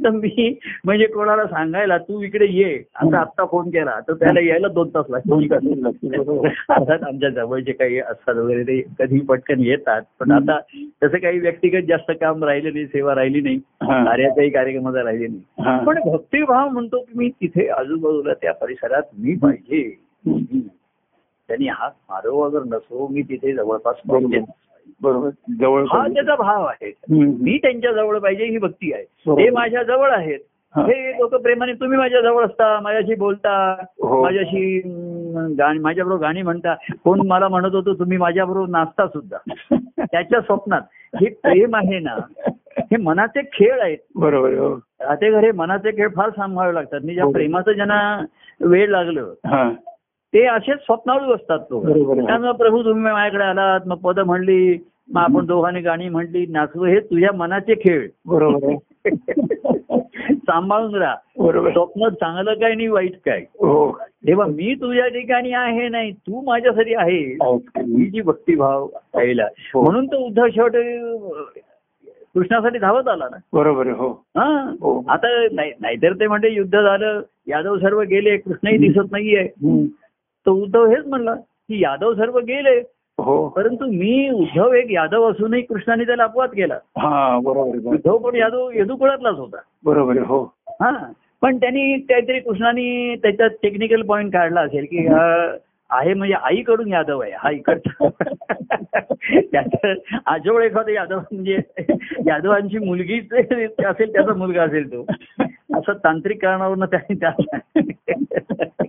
तर 0.04 0.10
मी 0.10 0.54
म्हणजे 0.86 1.06
कोणाला 1.06 1.46
सांगायला 1.46 1.98
तू 1.98 2.22
इकडे 2.22 2.46
ये 2.50 2.74
आता 2.96 3.20
आत्ता 3.20 3.46
फोन 3.46 3.70
केला 3.70 4.00
तर 4.08 4.14
त्याला 4.14 4.40
यायला 4.40 4.68
दोन 4.68 4.90
तास 4.90 5.06
लागतील 5.10 5.48
लागतील, 5.50 6.10
बरोबर. 6.10 6.48
अर्थात 6.70 7.04
आमच्या 7.04 7.30
जवळचे 7.30 7.72
काही 7.72 8.00
असतात 8.00 8.36
वगैरे 8.36 8.64
ते 8.64 8.80
कधी 9.00 9.20
पटकन 9.20 9.60
येतात 9.60 10.02
पण. 10.20 10.32
आता 10.32 10.60
तसं 11.04 11.18
काही 11.18 11.40
व्यक्तिगत 11.40 11.88
जास्त 11.88 12.12
काम 12.22 12.44
राहिले 12.44 12.72
नाही 12.72 12.86
सेवा 12.86 13.16
राहिली 13.16 13.42
नाही 13.42 13.56
हा. 13.84 14.04
कार्याच्याही 14.06 14.50
कार्यक्रमात 14.50 14.96
राहिले 14.96 15.28
नाही 15.28 15.64
हा. 15.64 15.78
पण 15.80 16.00
भक्तिभाव 16.06 16.70
म्हणतो 16.70 17.00
की 17.00 17.18
मी 17.18 17.30
तिथे 17.42 17.68
आजूबाजूला 17.70 18.34
त्या 18.34 18.54
परिसरात 18.54 19.04
मी 19.18 19.36
पाहिजे. 19.38 19.84
त्यांनी 21.50 21.68
हात 21.68 21.92
मारो 22.10 22.36
वगैरे 22.38 22.70
नसो 22.70 23.08
मी 23.08 23.22
तिथे 23.22 23.54
जवळपास 23.54 23.96
बरोबर. 25.02 25.30
जवळ 25.60 25.86
हा 25.92 26.08
त्याचा 26.08 26.36
भाव 26.36 26.66
आहे. 26.66 26.92
मी 27.10 27.58
त्यांच्या 27.58 27.92
जवळ 27.92 28.18
पाहिजे 28.20 28.46
ही 28.46 28.58
भक्ती 28.58 28.94
आहे. 28.94 29.04
ते 29.28 29.50
माझ्या 29.50 29.84
जवळ 29.84 30.12
आहेत. 30.12 30.40
हा. 30.76 30.82
हे 30.82 31.12
लोक 31.12 31.36
प्रेमाने 31.36 31.74
तुम्ही 31.74 31.98
माझ्या 31.98 32.22
जवळ 32.22 32.46
असता 32.46 32.80
माझ्याशी 32.80 33.16
बोलता 33.16 33.52
हो. 34.02 34.22
माझ्याशी 34.24 34.82
माझ्याबरोबर 35.80 36.22
गाणी 36.22 36.42
म्हणता. 36.42 36.74
कोण 37.04 37.22
मला 37.28 37.48
म्हणत 37.48 37.76
होतो 37.76 37.94
तुम्ही 37.94 38.18
माझ्याबरोबर 38.18 38.70
नाचता 38.70 39.08
सुद्धा. 39.08 39.38
त्याच्या 40.12 40.42
स्वप्नात 40.42 40.82
हे 41.22 41.30
प्रेम 41.44 41.76
आहे 41.76 42.00
ना 42.00 42.16
हे 42.92 42.98
मनाचे 42.98 43.42
खेळ 43.54 43.82
आहेत. 43.82 43.98
बरोबर 44.16 44.54
हो. 44.54 44.74
राहते 45.02 45.32
घरे 45.32 45.52
मनाचे 45.52 45.92
खेळ 45.92 46.08
फार 46.16 46.30
सांभाळावे 46.30 46.74
लागतात. 46.76 47.00
मी 47.04 47.14
ज्या 47.14 47.24
हो. 47.24 47.32
प्रेमाचं 47.32 47.72
ज्यांना 47.72 48.24
वेळ 48.62 48.90
लागलं 48.90 49.34
हा. 49.46 49.70
ते 50.34 50.46
असेच 50.46 50.78
स्वप्नाळू 50.78 51.34
असतात 51.34 51.60
लोक. 51.72 51.86
त्यामुळे 52.28 52.52
प्रभू 52.52 52.84
तुम्ही 52.84 53.12
माझ्याकडे 53.14 53.44
आलात 53.44 53.88
मग 53.88 53.98
पद 53.98 54.20
म्हणली 54.20 54.78
मग 55.10 55.22
आपण 55.22 55.46
दोघांनी 55.46 55.80
गाणी 55.82 56.10
म्हणली 56.10 56.46
नाचलो 56.50 56.86
हे 56.86 57.00
तुझ्या 57.00 57.32
मनाचे 57.34 57.76
खेळ. 57.76 58.08
बरोबर 58.26 58.76
सांभाळून 60.30 60.96
राहा. 60.96 61.16
स्वप्न 61.72 62.08
चांगलं 62.10 62.54
काय 62.54 62.72
आणि 62.72 62.88
वाईट 62.88 63.16
काय? 63.26 63.40
हो. 63.60 63.92
तेव्हा 64.28 64.46
मी 64.48 64.74
तुझ्या 64.76 65.08
ठिकाणी 65.08 65.52
आहे 65.54 65.88
नाही 65.90 66.12
तू 66.12 66.42
माझ्यासाठी 66.42 66.94
आहे 66.94 67.18
ही. 67.18 68.10
जी 68.10 68.22
भक्तिभाव 68.22 68.88
राहिला 69.16 69.44
हो. 69.74 69.82
म्हणून 69.84 70.06
तो 70.06 70.18
उद्धव 70.26 70.48
शेवटी 70.48 71.60
कृष्णासाठी 72.36 72.80
धावत 72.80 73.08
आला 73.08 73.28
ना. 73.32 73.38
बरोबर 73.54 73.88
हो. 73.90 74.10
हा. 74.38 74.48
हो. 74.82 75.02
आता 75.10 75.28
नाही 75.52 75.72
नाहीतर 75.82 76.14
ते 76.14 76.28
म्हणजे 76.28 76.50
युद्ध 76.50 76.82
झालं 76.82 77.22
यादव 77.48 77.78
सर्व 77.78 78.02
गेले 78.02 78.38
कृष्णही 78.38 78.78
दिसत 78.78 79.12
नाहीये. 79.12 79.48
तर 80.46 80.52
उद्धव 80.52 80.86
हेच 80.86 81.06
म्हणला 81.06 81.34
की 81.36 81.84
यादव 81.84 82.14
सर्व 82.14 82.40
गेले. 82.40 82.84
हो. 83.18 83.48
परंतु 83.48 83.86
मी 83.86 84.30
उद्धव 84.30 84.74
एक 84.74 84.92
यादव 84.92 85.32
असूनही 85.32 85.62
कृष्णाने 85.62 86.04
त्याला 86.04 86.24
अपवाद 86.24 86.50
केला. 86.50 86.74
हा 86.98 87.40
बरोबर 87.44 87.78
उद्धव 87.86 88.18
पण 88.18 88.36
यादव 88.36 88.70
यदुकुळातलाच 88.72 89.36
होता. 89.36 89.58
बरोबर 89.84 90.18
हो. 90.18 90.54
हा 90.70 91.12
पण 91.42 91.58
त्यांनी 91.58 91.98
काहीतरी 91.98 92.40
कृष्णाने 92.40 93.16
त्याच्यात 93.16 93.50
टेक्निकल 93.64 94.02
पॉइंट 94.02 94.34
काढला 94.34 94.62
असेल 94.62 94.86
की 94.86 95.08
आहे 95.90 96.14
म्हणजे 96.14 96.34
आईकडून 96.34 96.88
यादव 96.88 97.20
आहे 97.20 97.32
हा 97.36 97.52
इकडचा. 97.52 98.08
आजोळ 100.26 100.64
एखादं 100.64 100.92
यादव 100.92 101.20
म्हणजे 101.32 101.58
यादवांची 102.28 102.78
मुलगीच 102.78 103.34
असेल 103.34 104.14
त्याचा 104.14 104.34
मुलगा 104.34 104.64
असेल 104.64 104.92
तो. 104.94 105.06
असं 105.76 105.94
तांत्रिक 105.94 106.42
कारणावरनं 106.42 106.86
त्यांनी 106.86 107.16
त्या 107.16 107.30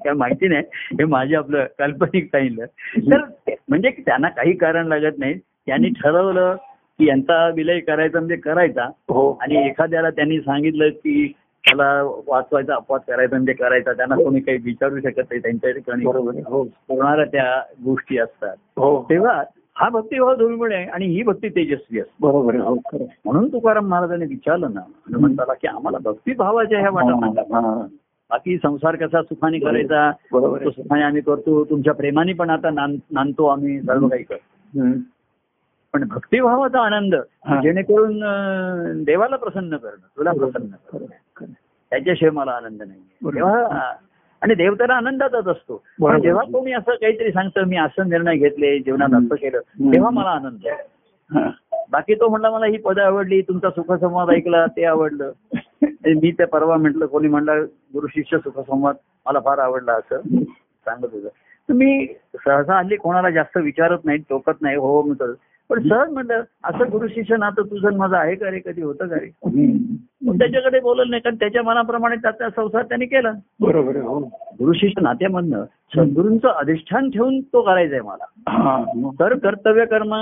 काय 0.05 0.13
माहिती 0.13 0.49
नाही. 0.49 0.63
हे 0.75 1.05
माझे 1.05 1.35
आपलं 1.35 1.65
काल्पनिक 1.79 2.25
सांगितलं. 2.25 2.65
तर 3.11 3.25
म्हणजे 3.69 3.91
त्यांना 3.91 4.29
काही 4.29 4.57
कारण 4.57 4.87
लागत 4.87 5.19
नाही 5.19 5.35
त्यांनी 5.35 5.89
ठरवलं 5.89 6.57
की 6.99 7.09
यांचा 7.09 7.49
विलय 7.49 7.81
करायचा 7.81 8.19
म्हणजे 8.19 8.37
करायचा. 8.37 8.85
हो. 8.85 9.39
आणि 9.41 9.67
एखाद्याला 9.67 10.11
त्यांनी 10.11 10.41
सांगितलं 10.41 10.89
की 10.89 11.33
त्याला 11.65 12.03
वाचवायचा 12.27 12.75
अपवाद 12.75 13.01
करायचा 13.09 13.37
म्हणजे 13.37 13.53
करायचा. 13.53 13.93
त्यांना 13.93 14.15
कोणी 14.15 14.41
काही 14.41 14.59
विचारू 14.59 15.01
शकत 15.01 15.19
नाही. 15.19 15.41
त्यांच्या 15.41 15.71
ठिकाणी 15.71 16.05
हो. 16.05 16.63
होणाऱ्या 16.63 17.25
त्या 17.25 17.63
गोष्टी 17.85 18.19
असतात. 18.19 18.57
हो. 18.77 19.07
तेव्हा 19.11 19.43
हा 19.81 19.89
भक्तिभाव 19.89 20.35
दुर्मिळ 20.35 20.75
आहे 20.75 20.85
आणि 20.85 21.07
ही 21.07 21.23
भक्ती 21.23 21.49
तेजस्वी 21.49 22.01
असते 22.01 22.13
बरोबर. 22.21 22.55
म्हणून 23.25 23.53
तुकाराम 23.53 23.89
महाराजांनी 23.89 24.25
विचारलं 24.25 24.71
ना 24.75 24.81
हनुमंताला 24.81 25.55
की 25.55 25.67
आम्हाला 25.67 25.99
भक्तिभावाच्या 26.05 26.81
ह्या 26.81 26.91
वाटा 26.91 27.13
सांगा. 27.13 27.87
बाकी 28.31 28.57
संसार 28.57 28.97
कसा 28.97 29.23
सुखाने 29.23 29.59
करायचा 29.59 30.11
बरोबर. 30.33 30.69
सुखाने 30.69 31.03
आम्ही 31.03 31.23
करतो 31.23 31.65
तुमच्या 31.65 31.95
प्रेमाने 31.95 32.33
पण 32.33 32.51
आता 32.51 32.71
नांद- 32.71 32.99
नांदतो 33.11 33.47
आम्ही 33.47 33.81
सर्व 33.81 34.09
काही 34.09 34.23
करतो. 34.23 34.91
पण 35.93 36.09
भक्तिभावाचा 36.09 36.81
आनंद. 36.81 37.15
जेणेकरून 37.63 38.23
देवाला 39.05 39.37
प्रसन्न 39.37 39.77
करणं 39.77 40.17
तुला 40.17 40.33
प्रसन्न 40.33 40.69
करणं. 40.69 41.53
त्याच्याशिवाय 41.91 42.31
मला 42.31 42.51
आनंद 42.51 42.83
नाही. 42.83 43.35
तेव्हा 43.37 43.93
आणि 44.43 44.55
देव 44.55 44.75
तर 44.75 44.91
आनंदातच 44.91 45.49
असतो 45.49 45.83
पण. 46.03 46.21
जेव्हा 46.21 46.43
कोणी 46.53 46.73
असं 46.73 46.95
काहीतरी 46.95 47.33
सांगतं 47.33 47.67
मी 47.67 47.77
असं 47.77 48.09
निर्णय 48.09 48.37
घेतले 48.37 48.79
जीवनात. 48.79 49.15
असं 49.15 49.35
केलं. 49.35 49.61
तेव्हा 49.95 50.11
मला 50.11 50.31
आनंद 50.31 50.67
आहे. 50.67 51.49
बाकी 51.91 52.15
तो 52.15 52.29
म्हणला 52.29 52.51
मला 52.51 52.67
ही 52.67 52.77
पदं 52.77 53.03
आवडली 53.03 53.41
तुमचा 53.43 53.71
सुखसंवाद 53.71 54.31
ऐकला 54.31 54.67
ते 54.67 54.85
आवडलं 54.85 55.33
मी 56.23 56.31
ते 56.31 56.45
परवा 56.45 56.77
म्हटलं 56.77 57.07
कोणी 57.07 57.29
म्हणलं 57.29 57.65
गुरु 57.95 58.07
शिष्य 58.07 58.39
सुखसंवाद 58.39 58.97
मला 59.27 59.41
फार 59.41 59.59
आवडला 59.59 59.93
असं 59.93 60.21
सांगत 60.87 61.07
होतं 61.13 61.75
मी 61.75 62.07
सहसा 62.37 62.79
हल्ली 62.79 62.97
कोणाला 62.97 63.31
जास्त 63.31 63.57
विचारत 63.57 64.05
नाही 64.05 64.19
टोकत 64.19 64.63
नाही 64.63 64.77
हो 64.77 65.03
म्हणतो 65.03 65.33
पण 65.71 65.89
सहज 65.89 66.11
म्हटलं 66.11 66.43
असं 66.65 66.91
गुरु 66.93 67.09
शिष्य 67.09 67.37
नातं 67.37 67.63
तुझं 67.63 67.97
माझं 67.97 68.17
आहे 68.17 68.35
का 68.35 68.51
रे 68.51 68.59
कधी 68.59 68.83
होतं 68.83 69.07
का 69.07 69.17
रे? 69.17 69.27
त्याच्याकडे 70.39 70.81
बोललं 70.81 71.11
नाही 71.11 71.23
कारण 71.23 71.37
त्याच्या 71.37 71.63
मनाप्रमाणे 71.63 72.17
त्याचा 72.17 72.49
संसार 72.51 72.83
त्यांनी 72.83 73.07
केला. 73.07 73.33
बरोबर 73.61 73.97
हो. 73.97 74.19
गुरु 74.59 74.73
शिष्य 74.73 75.03
नात्यामधनं 75.03 75.65
सद्गुरूंचं 75.93 76.49
अधिष्ठान 76.49 77.09
ठेवून 77.11 77.41
तो 77.41 77.63
करायचा 77.63 77.95
आहे 77.95 78.03
मला 78.03 78.25
हा 78.49 79.11
तर 79.21 79.35
कर्तव्य 79.39 79.85
कर्म 79.85 80.15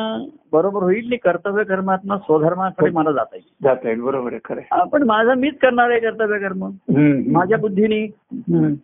बरोबर 0.53 0.83
होईल 0.83 1.17
कर्तव्य 1.25 1.65
कर्मातनं 1.65 2.17
स्वधर्माकडे 2.17 2.91
मला 2.91 3.13
जाता 3.13 3.37
येईल 3.37 3.65
जाता 3.65 3.89
येईल 3.89 4.01
बरोबर 4.01 4.33
आहे 4.33 4.41
खरं. 4.45 4.85
पण 4.85 5.03
माझं 5.03 5.35
मीच 5.35 5.59
करणार 5.59 5.91
आहे 5.91 6.01
कर्तव्य 6.01 6.39
कर्म. 6.39 6.65
माझ्या 7.33 7.59
बुद्धीने. 7.59 8.07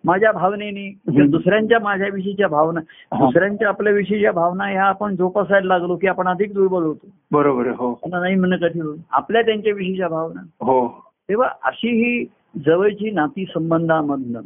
माझ्या 0.05 0.33
भावनेने 0.33 0.89
दुसऱ्यांच्या 1.27 1.79
माझ्याविषयीच्या 1.81 2.49
भावना 2.49 2.81
हा. 3.13 3.25
दुसऱ्यांच्या 3.25 3.69
आपल्याविषयीच्या 3.69 4.33
भावना 4.33 4.65
ह्या 4.65 4.85
आपण 4.85 5.17
जोपासायला 5.17 5.67
लागलो 5.79 5.97
की 5.97 6.07
आपण 6.07 6.29
अधिक 6.29 6.53
दुर्बल 6.55 6.83
होतो 6.83 7.07
बरोबर 7.33 7.67
हो 7.69 7.99
नाही 8.07 8.35
म्हणणं 8.35 8.57
कठीण. 8.57 8.95
आपल्या 9.11 9.43
त्यांच्याविषयीच्या 9.43 10.09
भावना 10.09 10.41
हो 10.61 10.87
तेव्हा 11.29 11.49
अशी 11.63 11.89
ही 11.89 12.25
जवळची 12.67 13.11
नाती 13.11 13.45
संबंधामधनं. 13.45 14.41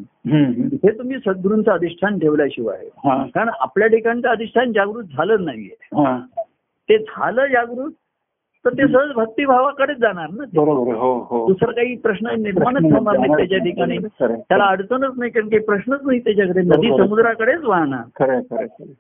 हे 0.83 0.99
तुम्ही 0.99 1.17
सद्गुरूंचं 1.19 1.73
अधिष्ठान 1.73 2.19
ठेवल्याशिवाय. 2.19 2.85
कारण 3.35 3.49
आपल्या 3.61 3.89
ठिकाणचं 3.89 4.29
अधिष्ठान 4.29 4.73
जागृत 4.73 5.05
झालं 5.05 5.45
नाहीये. 5.45 5.77
ते 6.89 6.99
झालं 6.99 7.47
जागृत 7.47 7.91
तर 8.65 8.73
ते 8.73 8.87
सहज 8.93 9.13
भक्तिभावाकडेच 9.13 9.99
जाणार 9.99 10.31
ना 10.31 10.45
हो 10.57 11.27
हो. 11.31 11.47
दुसरं 11.49 11.73
काही 11.73 11.97
प्रश्न 11.97 12.31
निर्माणच 12.43 12.93
होणार 12.93 13.19
नाही 13.19 13.33
त्याच्या 13.37 13.59
ठिकाणी. 13.59 13.99
त्याला 14.49 14.65
अडचणच 14.65 15.13
नाही 15.17 15.31
कारण 15.31 15.49
काही 15.49 15.63
प्रश्नच 15.63 16.01
नाही 16.05 16.19
त्याच्याकडे. 16.19 16.61
नदी. 16.61 16.89
समुद्राकडेच 16.89 17.65
वाहणार. 17.65 18.03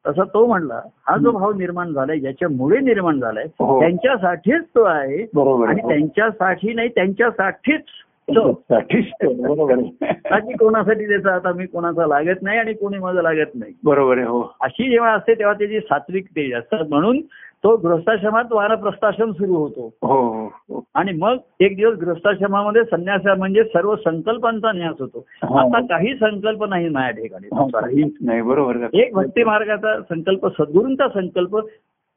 तसा 0.07 0.25
तो 0.25 0.47
म्हणला 0.47 0.81
हा 1.09 1.17
जो 1.17 1.31
भाव 1.31 1.53
निर्माण 1.53 1.93
झालाय 1.93 2.19
ज्याच्यामुळे 2.19 2.81
निर्माण 2.81 3.21
झालाय 3.21 3.45
हो. 3.45 3.81
त्यांच्यासाठीच 3.81 4.63
तो 4.75 4.83
आहे. 4.83 5.23
आणि. 5.67 5.81
त्यांच्यासाठी 5.81 6.75
नाही 6.75 6.89
त्यांच्यासाठीच 6.89 7.83
बरोबर 8.31 9.73
आहे. 9.73 9.97
बाकी 10.31 10.53
कोणासाठी 10.53 11.09
त्याचा 11.09 11.35
आता 11.35 11.53
मी 11.53 11.67
कोणाचा 11.67 12.07
लागत 12.07 12.43
नाही 12.43 12.59
आणि 12.59 12.73
कोणी 12.73 12.99
माझं 12.99 13.23
लागत 13.23 13.51
नाही. 13.55 13.73
बरोबर 13.85 14.19
आहे 14.19 14.27
हो. 14.27 14.55
अशी 14.61 14.91
जेव्हा 14.91 15.13
असते 15.13 15.35
तेव्हा 15.35 15.55
त्याची 15.55 15.81
सात्विक 15.81 16.25
तेज 16.25 16.55
असतात. 16.55 16.85
म्हणून 16.89 17.21
तो 17.65 17.77
गृहस्थाश्रमात 17.77 18.45
वानप्रस्थाश्रम 18.51 19.31
सुरू 19.33 19.55
होतो. 19.55 19.95
हो 20.03 20.23
हो 20.23 20.45
हो. 20.45 20.85
आणि 20.95 21.13
मग 21.13 21.37
एक 21.61 21.77
दिवस 21.77 21.99
गृहस्थाश्रमामध्ये 21.99 22.85
संन्यास 22.85 23.39
म्हणजे 23.39 23.65
सर्व 23.65 23.97
संकल्पांचा 23.97 24.73
न्यास 24.73 24.95
होतो. 24.99 25.27
हा. 25.29 25.61
आता 25.61 25.81
काही 25.81 26.15
संकल्प 26.15 26.65
नाही 26.65 26.89
माझ्या 26.89 27.23
ठिकाणी. 27.23 27.47
हा, 27.53 27.81
नाही. 28.21 28.43
बरोबर. 28.43 28.77
एक 28.95 29.15
भक्ती 29.15 29.45
मार्गाचा 29.45 30.01
संकल्प 30.01 30.47
सद्गुरूंचा 30.47 31.09
संकल्प 31.09 31.59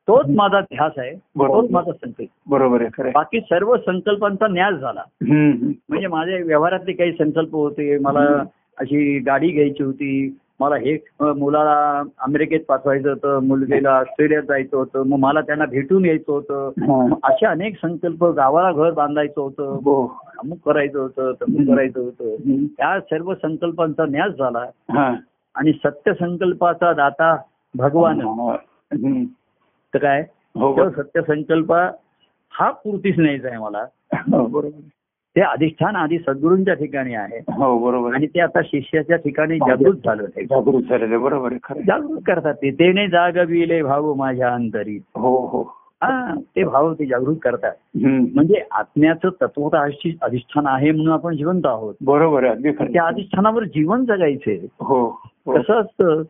तोच 0.07 0.25
माझा 0.29 0.61
ध्यास 0.61 0.91
आहे. 0.97 1.11
तोच 1.15 1.71
माझा 1.71 1.91
संकल्प. 1.91 2.29
बरोबर 2.47 2.81
आहे. 2.81 3.11
बाकी 3.11 3.39
सर्व 3.39 3.75
संकल्पांचा 3.77 4.47
न्यास 4.47 4.73
झाला. 4.73 5.03
म्हणजे 5.89 6.07
माझ्या 6.07 6.37
व्यवहारातले 6.45 6.91
काही 6.91 7.11
संकल्प 7.11 7.51
होते 7.51 7.97
मला 7.97 8.43
अशी 8.77 9.19
गाडी 9.19 9.49
घ्यायची 9.49 9.83
होती 9.83 10.37
मला 10.59 10.75
हे 10.75 10.97
मुलाला 11.19 12.03
अमेरिकेत 12.19 12.59
पाठवायचं 12.67 13.09
होतं 13.09 13.39
मुलगीला 13.43 13.89
ऑस्ट्रेलियात 13.99 14.43
जायचं 14.43 14.77
होतं 14.77 15.03
मग 15.07 15.17
मला 15.19 15.41
त्यांना 15.41 15.65
भेटून 15.65 16.05
यायचं 16.05 16.31
होतं. 16.31 16.71
असे 17.23 17.45
अनेक 17.45 17.75
संकल्प 17.81 18.25
गावाला 18.25 18.71
घर 18.71 18.91
बांधायचं 18.91 19.41
होतं 19.41 19.63
हो. 19.63 20.21
अमुक 20.43 20.57
करायचं 20.65 20.99
होतं 20.99 21.31
तमुक 21.41 21.75
करायचं 21.75 21.99
होतं. 22.01 22.35
त्या 22.65 22.99
सर्व 22.99 23.33
संकल्पांचा 23.33 24.05
न्यास 24.05 24.31
झाला. 24.31 24.65
आणि 25.55 25.71
सत्य 25.73 26.13
संकल्पाचा 26.13 26.93
दाता 26.93 27.37
भगवान. 27.75 28.19
तर 29.93 29.99
काय? 29.99 30.21
हो 30.55 30.89
सत्य 30.89 31.21
संकल्प 31.21 31.71
हा 32.53 32.71
पूर्तीच 32.71 33.19
न्यायचा 33.19 33.47
आहे 33.47 33.57
मला. 33.57 33.85
हो, 34.13 34.45
बरोबर. 34.45 34.79
ते 35.35 35.41
अधिष्ठान 35.41 35.95
आधी 35.95 36.19
सद्गुरूंच्या 36.19 36.73
ठिकाणी 36.73 37.13
आहे. 37.13 37.37
हो 37.37 37.77
बरोबर. 37.77 38.13
आणि 38.13 38.27
ते 38.27 38.39
आता 38.39 38.59
शिष्याच्या 38.65 39.17
ठिकाणी 39.17 39.57
जागृत 39.57 39.95
झालं 40.05 40.23
जागृत 40.23 40.81
झालेलं 40.81 41.21
बरोबर. 41.21 41.53
जागृत 41.87 42.19
करतात 42.27 42.53
ते. 42.53 42.71
तेने 42.71 43.07
जागविले 43.07 43.81
भाव 43.81 44.13
माझ्या 44.13 44.53
अंतरी 44.53 44.99
हो 45.15 45.47
हो. 45.47 45.80
हा 46.03 46.33
ते 46.55 46.63
भाव 46.63 46.93
ते 46.93 47.05
जागृत 47.05 47.35
करतात. 47.41 47.73
म्हणजे 47.95 48.63
आत्म्याचं 48.71 49.29
तत्वता 49.41 49.81
अधिष्ठान 50.21 50.67
आहे 50.67 50.91
म्हणून 50.91 51.13
आपण 51.13 51.35
जिवंत 51.35 51.65
आहोत. 51.65 51.93
बरोबर 52.01 52.53
त्या. 52.53 53.03
अधिष्ठानावर 53.05 53.63
जीवन 53.63 54.05
जगायचे 54.05 54.67
हो 54.79 55.17
हो. 55.47 55.53
कसं 55.53 55.73
असतं. 55.73 56.23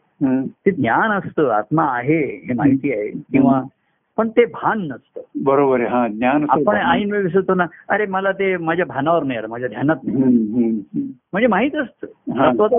ते 0.65 0.71
ज्ञान 0.71 1.11
असतं 1.11 1.49
आत्मा 1.49 1.83
आहे 1.83 2.19
हे 2.47 2.53
माहिती 2.53 2.91
आहे 2.93 3.09
किंवा 3.09 3.61
पण 4.17 4.29
ते 4.29 4.45
भान 4.45 4.81
नसतं. 4.81 5.21
बरोबर 5.43 5.79
आहे 5.79 5.89
हा 5.89 6.07
ज्ञान 6.07 6.45
आपण 6.49 6.75
ऐन 6.75 7.11
वेळ 7.11 7.23
विसरतो 7.23 7.53
ना 7.53 7.65
अरे 7.89 8.05
मला 8.05 8.31
ते 8.31 8.57
माझ्या 8.57 8.85
भानावर 8.85 9.23
नाही 9.23 9.39
माझ्या 9.49 9.69
ध्यानात 9.69 9.95
नाही. 10.03 10.81
म्हणजे 11.33 11.47
माहीत 11.47 11.75
असतं. 11.75 12.07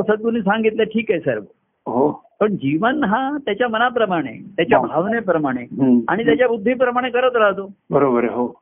सद्गुरूंनी 0.02 0.40
सांगितलं 0.40 0.84
ठीक 0.84 1.10
आहे 1.10 1.20
सर्व. 1.20 1.42
हो. 1.86 2.22
पण 2.42 2.56
जीवन 2.56 3.04
हा 3.04 3.36
त्याच्या 3.44 3.68
मनाप्रमाणे 3.68 4.32
त्याच्या. 4.56 4.78
भावनेप्रमाणे. 4.78 5.60
आणि 6.08 6.24
त्याच्या 6.24 6.48
बुद्धीप्रमाणे 6.48 7.10
करत 7.10 7.36
राहतो. 7.36 7.72
बरोबर 7.90 8.24
आहे 8.24 8.32
हो. 8.32 8.60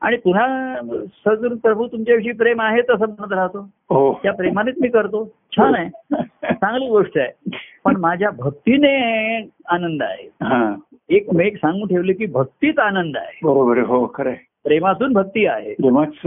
आणि 0.00 0.16
पुन्हा 0.16 0.74
सद्गुरू 1.06 1.56
प्रभू 1.56 1.86
तुमच्याविषयी 1.86 2.32
प्रेम 2.32 2.60
आहे 2.60 2.80
तसं 2.80 3.06
म्हणत 3.08 3.32
राहतो. 3.32 3.70
हो. 3.90 4.20
त्या 4.22 4.32
प्रेमानेच 4.32 4.74
मी 4.80 4.88
करतो. 4.88 5.34
छान 5.52 5.74
आहे. 5.74 5.88
चांगली 6.54 6.88
गोष्ट 6.88 7.18
आहे. 7.18 7.58
पण 7.84 7.96
माझ्या 7.96 8.30
भक्तीने 8.30 9.36
आनंद 9.68 10.02
आहे. 10.02 10.26
हा. 10.26 10.74
एक 11.08 11.26
मी 11.34 11.46
एक 11.46 11.56
सांगून 11.56 11.88
ठेवले 11.88 12.12
की 12.12 12.26
भक्तीत 12.26 12.78
आनंद 12.78 13.16
आहे. 13.16 13.38
बरोबर 13.42 13.76
आहे 13.76 13.86
हो 13.86 14.10
खरं 14.14 14.32
प्रेमातून 14.64 15.12
भक्ती 15.12 15.46
आहे. 15.46 15.74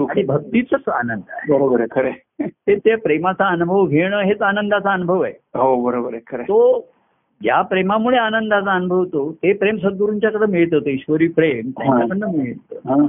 आणि. 0.06 0.24
भक्तीचाच 0.24 0.90
आनंद 0.90 1.22
आहे. 1.30 1.54
बरोबर 1.54 1.80
आहे 1.80 2.00
खरंय 2.00 2.12
ते 2.40 2.76
ते 2.76 2.96
प्रेमाचा 2.96 3.48
अनुभव 3.48 3.86
घेणं 3.86 4.20
हेच 4.20 4.42
आनंदाचा 4.42 4.92
अनुभव 4.94 5.22
आहे 5.22 5.34
हो 5.54 5.76
बरोबर 5.84 6.14
आहे 6.14 6.44
तो 6.44 6.90
ज्या 7.42 7.62
प्रेमामुळे 7.62 8.18
आनंदाचा 8.18 8.72
अनुभवतो 8.72 9.32
ते 9.34 9.54
प्रेम 9.54 9.78
सद्गुरूंच्याकडे 9.78 10.46
मिळतं 10.52 10.80
ते 10.80 10.92
ईश्वरी 10.92 11.28
प्रेम 11.28 11.70
त्यांच्याकडनं 11.70 12.38
मिळतं. 12.38 13.06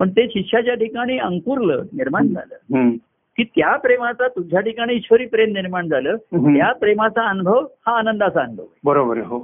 पण 0.00 0.10
ते 0.10 0.26
शिष्याच्या 0.28 0.74
ठिकाणी 0.74 1.18
अंकुरलं 1.18 1.82
निर्माण 1.92 2.26
झालं. 2.26 2.54
की 3.38 3.44
त्या 3.44 3.76
प्रेमाचा 3.76 4.28
तुझ्या 4.28 4.60
ठिकाणी 4.60 4.94
ईश्वरी 4.94 5.26
प्रेम 5.26 5.52
निर्माण 5.52 5.88
झालं. 5.88 6.16
त्या 6.54 6.72
प्रेमाचा 6.72 7.28
अनुभव 7.28 7.64
हा 7.86 7.96
आनंदाचा 7.98 8.40
अनुभव 8.40 8.64
बरोबर 8.84 9.16
आहे 9.16 9.26
हा. 9.26 9.38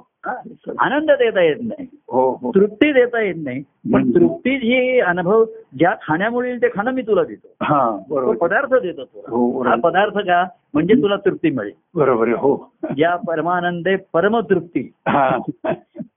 आनंद 0.78 1.10
देता 1.10 1.42
येत 1.42 1.56
नाही. 1.62 1.86
हो 2.08 2.38
हो. 2.42 2.50
तृप्ती 2.54 2.92
देता 2.92 3.20
येत 3.20 3.34
नाही. 3.38 3.62
पण. 3.92 4.10
तृप्ती 4.10 4.56
जी 4.56 4.98
अनुभव 5.00 5.44
ज्या 5.78 5.94
खाण्यामुळे 6.02 6.56
ते 6.56 6.68
खाणं 6.68 6.90
मी 6.90 7.02
तुला 7.02 7.24
देतो. 7.24 7.48
हा 7.62 7.96
पदार्थ 8.40 8.74
देतो 8.74 9.04
तुला. 9.04 9.30
हो 9.30 9.62
हा 9.62 9.74
पदार्थ 9.74 10.12
का 10.12 10.44
म्हणजे 10.74 10.94
तुला 10.94 11.16
तृप्ती 11.16 11.50
मिळेल. 11.50 11.72
बरोबर 11.94 12.28
हो. 12.28 12.72
ज्या 12.96 13.16
परमानंदे 13.16 13.96
परमतृप्ती 13.96 14.92
हा. 15.08 15.38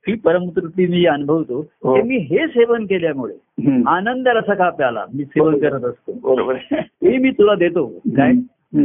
ही 0.08 0.16
परमतृप्ती 0.16 0.88
मी 0.88 1.06
अनुभवतो. 1.06 1.66
हो. 1.84 1.98
ते 1.98 2.02
मी 2.02 2.18
हे 2.18 2.48
सेवन 2.48 2.86
केल्यामुळे. 2.86 3.34
आनंद 3.88 4.28
रस 4.28 4.58
का 4.58 4.70
प्याला 4.70 5.06
मी 5.14 5.26
सेवन 5.26 5.60
करत 5.60 5.84
असतो. 5.84 6.36
बरोबर 6.36 6.56
ते 6.74 7.18
मी 7.18 7.32
तुला 7.32 7.56
देतो. 7.56 7.86
काय. 7.88 8.32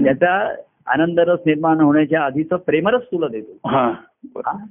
त्याचा 0.05 0.55
आनंद 0.87 1.21
रस 1.21 1.39
निर्माण 1.47 1.81
होण्याच्या 1.81 2.23
आधीचा 2.23 2.57
प्रेमरस 2.57 3.03
तुला 3.03 3.29
देतो. 3.29 3.69
हा. 3.69 3.93
हा. 4.37 4.65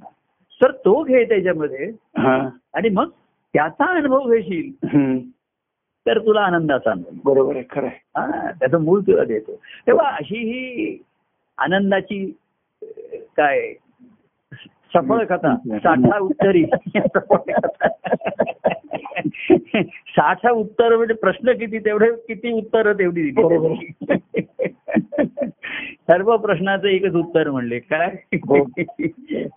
तर 0.62 0.70
तो 0.70 1.02
घे 1.02 1.24
त्याच्यामध्ये. 1.24 1.86
हा. 2.18 2.48
आणि 2.74 2.88
मग 2.88 3.08
त्याचा 3.54 3.84
अनुभव 3.84 4.18
घेशील. 4.18 4.72
तर 6.06 6.18
तुला 6.18 6.40
आनंदाचा 6.40 6.90
अनुभव 6.90 7.32
बरोबर 7.32 7.56
आहे 7.56 7.64
खरं 7.70 7.86
आहे. 7.86 7.96
हा 8.16 8.50
त्याचं 8.50 8.80
मूळ 8.80 9.00
तुला 9.00 9.24
देतो. 9.24 9.60
तेव्हा 9.86 10.10
अशी 10.10 10.38
ही 10.38 10.98
आनंदाची 11.58 12.38
काय 13.36 13.74
सफळ 14.94 15.24
कथा. 15.24 15.56
साठा 15.56 16.18
उत्तरी. 16.18 16.64
साठा 19.88 20.50
उत्तर 20.50 20.96
म्हणजे 20.96 21.14
प्रश्न 21.14 21.52
किती 21.52 21.78
तेवढे 21.78 22.06
किती 22.10 22.52
उत्तर 22.52 22.92
तेवढी 22.92 23.30
दिली. 23.30 23.86
सर्व 26.08 26.36
प्रश्नाचं 26.36 26.88
एकच 26.88 27.14
उत्तर 27.14 27.50
म्हणले. 27.50 27.78
काय? 27.78 28.12
हो. 28.34 28.70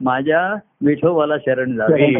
माझ्या 0.01 0.59
विठोबाला 0.85 1.37
शरण 1.37 1.75
जावे. 1.75 2.13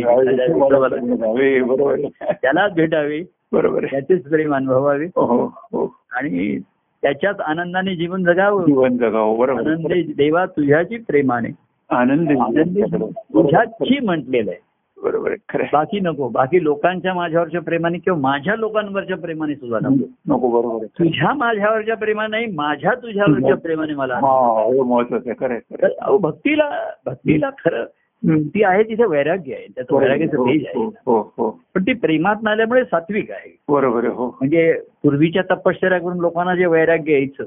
त्यालाच 2.22 2.74
भेटावे. 2.74 3.22
बरोबर. 3.52 3.86
त्याचेच 3.86 4.30
प्रेम 4.30 4.56
अनुभवावे 4.56 5.06
हो 5.06 5.46
हो. 5.46 5.96
आणि 6.12 6.60
त्याच्याच 7.02 7.40
आनंदाने 7.40 7.96
जीवन 7.96 8.24
जगावं. 8.24 8.66
जीवन 8.66 8.98
जगावं. 8.98 9.40
बरोबर. 9.40 9.62
आनंदे 9.62 10.02
देवा 10.02 10.46
तुझ्याची 10.46 10.98
प्रेमाने. 10.98 11.69
आनंद 11.90 12.32
आनंदी 12.32 12.82
तुझ्याची 12.82 14.00
म्हटलेलं 14.00 14.52
आहे. 14.52 14.60
बरोबर 15.04 15.30
आहे. 15.30 15.38
खरं. 15.50 15.66
बाकी 15.74 16.00
नको. 16.00 16.28
बाकी 16.30 16.64
लोकांच्या 16.64 17.14
माझ्यावरच्या 17.14 17.62
प्रेमाने 17.62 17.98
किंवा 17.98 18.20
माझ्या 18.20 18.56
लोकांवरच्या 18.56 19.18
प्रेमाने 19.18 19.56
सुद्धा 19.56 19.78
नको. 19.82 20.06
नको 20.28 20.50
बरोबर 20.50 20.86
तुझ्या 21.00 21.34
माझ्यावरच्या 21.34 21.96
प्रेमाने 21.98 22.30
नाही 22.30 22.46
माझ्या 22.56 22.94
तुझ्यावरच्या 22.94 23.56
प्रेमाने 23.56 23.94
मला 23.94 24.16
हा 24.16 24.84
महत्वाचं 24.86 25.30
आहे. 25.30 25.60
खरं 25.60 26.18
भक्तीला 26.22 26.70
भक्तीला 27.06 27.50
खरं. 27.50 27.86
ती 28.24 28.64
आहे 28.64 28.84
तिथे 28.84 29.06
वैराग्य 29.06 29.54
आहे. 29.54 29.68
त्याचं 29.76 29.96
वैराग्याचं 29.96 30.38
हो, 30.38 30.46
तेज 30.46 30.66
आहे. 30.68 30.84
हो 31.06 31.62
पण 31.76 31.82
ती 31.82 31.94
प्रेमात 31.94 32.36
नाल्यामुळे 32.44 32.84
सात्विक 32.84 33.32
आहे. 33.32 33.56
बरोबर 33.70 34.06
हो. 34.06 34.26
म्हणजे 34.40 34.74
पूर्वीच्या 35.04 35.44
तपश्चर्या 35.52 36.00
करून 36.00 36.20
लोकांना 36.20 36.56
जे 36.56 36.66
वैराग्य 36.66 37.14
यायचं 37.14 37.44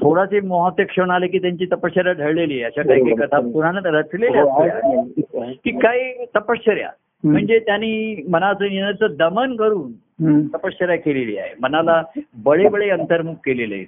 थोडासे 0.00 0.40
मोहाचे 0.40 0.84
क्षण 0.84 1.10
आले 1.10 1.26
की 1.26 1.38
त्यांची 1.38 1.66
तपश्चर्या 1.66 2.12
ढळलेली 2.12 2.54
आहे. 2.54 2.62
अशा 2.62 2.82
काही 2.82 3.00
काही 3.00 3.16
कथा 3.16 3.40
पुराणात 3.40 3.82
रचलेल्या 3.84 4.42
हो. 4.42 4.68
की 5.64 5.70
काही 5.70 6.24
तपश्चर्या. 6.36 6.88
म्हणजे 7.24 7.58
त्यांनी 7.58 8.24
मनाचं 8.30 8.64
येण्याचं 8.64 9.06
दमन 9.18 9.56
करून. 9.56 9.92
तपश्चर्या 10.48 10.96
केलेली 10.96 11.36
आहे. 11.36 11.50
मनाला 11.60 12.02
बळे 12.44 12.68
बळे 12.68 12.90
अंतर्मुख 12.90 13.34
केलेलं 13.34 13.74
आहे 13.74 13.84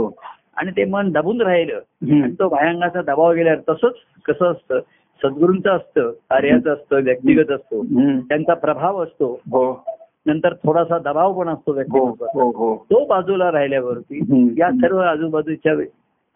हो. 0.00 0.14
आणि 0.56 0.70
ते 0.70 0.84
मन 0.84 1.10
दबून 1.12 1.40
राहिलं. 1.40 1.80
आणि 2.22 2.32
तो 2.38 2.48
भयांगाचा 2.48 3.02
दबाव 3.02 3.32
गेल्यावर 3.32 3.72
तसंच 3.72 3.94
कसं 4.24 4.50
असतं? 4.50 4.80
सद्गुरूंचं 5.22 5.70
असतं 5.70 6.10
कार्याचं 6.10 6.72
असतं 6.74 7.02
व्यक्तिगत 7.04 7.50
असतो. 7.50 7.82
त्यांचा 8.28 8.54
प्रभाव 8.54 9.02
असतो. 9.02 9.40
हो. 9.46 9.84
नंतर 10.26 10.54
थोडासा 10.54 10.98
दबाव 10.98 11.40
पण 11.40 11.48
असतो 11.48 11.72
हो 11.72 11.76
व्यक्तिगत 11.76 12.28
हो 12.34 12.50
हो 12.50 12.86
तो 12.90 13.04
बाजूला 13.04 13.52
राहिल्यावरती. 13.52 14.18
या 14.58 14.70
सर्व 14.70 14.98
आजूबाजूच्या 14.98 15.74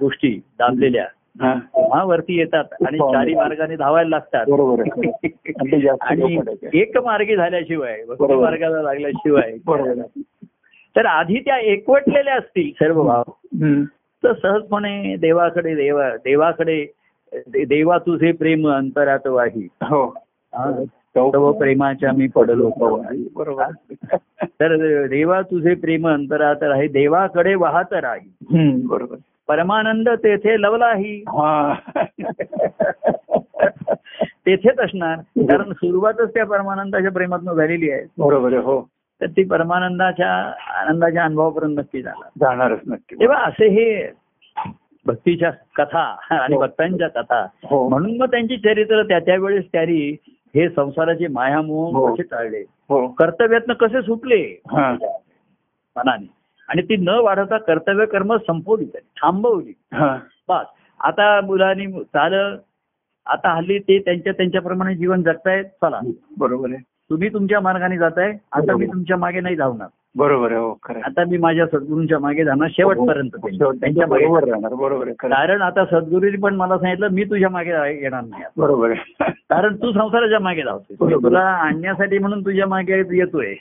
गोष्टी 0.01 0.41
दाबलेल्या 0.59 1.07
हा 1.95 2.05
वरती 2.05 2.39
येतात 2.39 2.65
आणि 2.87 2.99
चारी 2.99 3.35
मार्गाने 3.35 3.77
धावायला 3.77 4.09
लागतात 4.09 4.47
आणि. 6.01 6.39
एक 6.75 6.99
मार्गी 6.99 7.37
झाल्याशिवाय. 7.37 8.03
मार्गाला 8.11 8.83
लागल्याशिवाय. 8.83 9.57
तर 10.97 11.07
आधी 11.07 11.41
त्या 11.41 11.59
एकवटलेल्या 11.59 12.35
असतील 12.35 12.71
सर्व 12.71 13.03
भाव. 13.03 13.23
तर 14.25 14.33
सहजपणे 14.33 15.17
देवाकडे 15.17 15.75
देवा 15.75 16.11
देवाकडे 16.11 16.87
देवा 17.49 17.99
तुझे 17.99 18.33
प्रेम 18.33 18.69
अंतरात 18.69 19.27
वाही 19.27 19.69
हो 19.83 20.07
हा. 20.55 20.85
तव 21.17 21.53
प्रेमाच्या 21.53 22.13
मी 22.13 22.27
पडलो. 22.27 22.71
बरोबर. 23.37 23.71
तर 24.43 24.77
देवा 25.07 25.43
तुझे 25.43 25.75
प्रेम 25.75 26.09
अंतरात 26.09 26.63
राही 26.63 26.89
देवाकडे 26.89 27.55
वाहत 27.55 27.93
राही. 27.93 28.33
बरोबर. 28.87 29.17
परमानंद 29.49 30.09
तेथे 30.09 30.63
लवलाही. 30.63 31.25
तेथेच 34.47 34.79
असणार. 34.79 35.19
कारण 35.39 35.73
सुरुवातच 35.73 36.35
त्या 36.35 36.47
परमानंदाच्या 36.47 37.11
प्रेमातून 37.11 37.57
झालेली 37.57 37.91
आहे. 37.91 38.03
बरोबर 38.19 38.53
हो. 38.53 38.89
तर 39.21 39.27
ती 39.27 39.45
परमानंदाच्या 39.45 40.53
आनंदाच्या 40.81 41.25
अनुभवापर्यंत 41.25 41.79
नक्की 41.79 42.03
झाला 42.03 42.29
जाणारच 42.41 42.79
नक्की. 42.87 43.15
तेव्हा 43.15 43.39
असे 43.39 43.69
हे 43.69 44.13
भक्तीच्या 45.07 45.51
कथा 45.51 46.17
आणि 46.31 46.55
हो. 46.55 46.61
भक्तांच्या 46.61 47.09
कथा 47.09 47.47
हो. 47.65 47.89
म्हणून 47.89 48.17
मग 48.17 48.27
त्यांची 48.27 48.57
चरित्र 48.57 49.03
त्या 49.03 49.19
त्यावेळेस 49.19 49.65
त्यांनी 49.73 50.17
हे 50.55 50.69
संसाराचे 50.69 51.27
मायामोह 51.27 51.93
हो. 51.93 52.15
कसे 52.15 52.23
टाळले? 52.23 52.59
हो. 52.89 53.09
कर्तव्यातनं 53.09 53.75
कसे 53.75 54.03
सुटले? 54.03 54.63
मनाने. 54.73 56.29
आणि 56.69 56.83
ती 56.83 56.97
न 56.97 57.09
वाढवता 57.09 57.59
कर्तव्य 57.59 58.07
कर्म 58.07 58.37
संपवली 58.37 58.85
थांबवली. 58.95 59.73
बस. 60.49 60.65
आता 61.01 61.41
मुलांनी 61.41 61.87
चाल 61.87 62.57
आता 63.27 63.57
हल्ली 63.57 63.79
ते 63.79 63.99
त्यांच्या 63.99 64.33
त्यांच्याप्रमाणे 64.33 64.95
जीवन 64.95 65.23
जगतायत. 65.23 65.65
चला. 65.65 66.01
बरोबर 66.39 66.69
आहे. 66.71 66.83
तुम्ही 67.11 67.33
तुमच्या 67.33 67.61
मार्गाने 67.61 67.99
जाताय. 67.99 68.33
आता 68.53 68.77
मी 68.77 68.87
तुमच्या 68.87 69.17
मागे 69.17 69.41
नाही 69.41 69.57
धावणार. 69.57 69.89
बरोबर 70.17 70.53
आहे 70.53 70.61
हो 70.61 70.79
आहे. 70.89 71.01
आता 71.01 71.25
मी 71.31 71.39
माझ्या 71.39 71.67
सद्गुरूंच्या 71.67 72.19
मागे 72.19 72.45
जाणार 72.45 72.69
शेवटपर्यंत 72.71 73.31
त्यांच्या- 73.81 74.09
मागे 74.09 74.27
बरोबर. 74.27 75.09
कारण 75.09 75.63
आता 75.63 75.85
सद्गुरूंनी 75.85 76.37
पण 76.37 76.55
मला 76.55 76.79
सांगितलं 76.79 77.09
मी 77.09 77.25
तुझ्या 77.25 77.49
मागे 77.49 77.71
येणार 77.71 78.25
नाही 78.25 78.43
बरोबर 78.57 78.91
आहे. 78.91 79.25
कारण 79.55 79.77
तू 79.77 79.93
संसाराच्या 79.93 80.39
मागे 80.41 80.63
धावतोय. 80.63 81.15
तुला 81.15 81.41
आणण्यासाठी 81.41 82.19
म्हणून 82.19 82.41
तुझ्या 82.41 82.67
मागे 82.67 82.99
येतोय. 83.17 83.55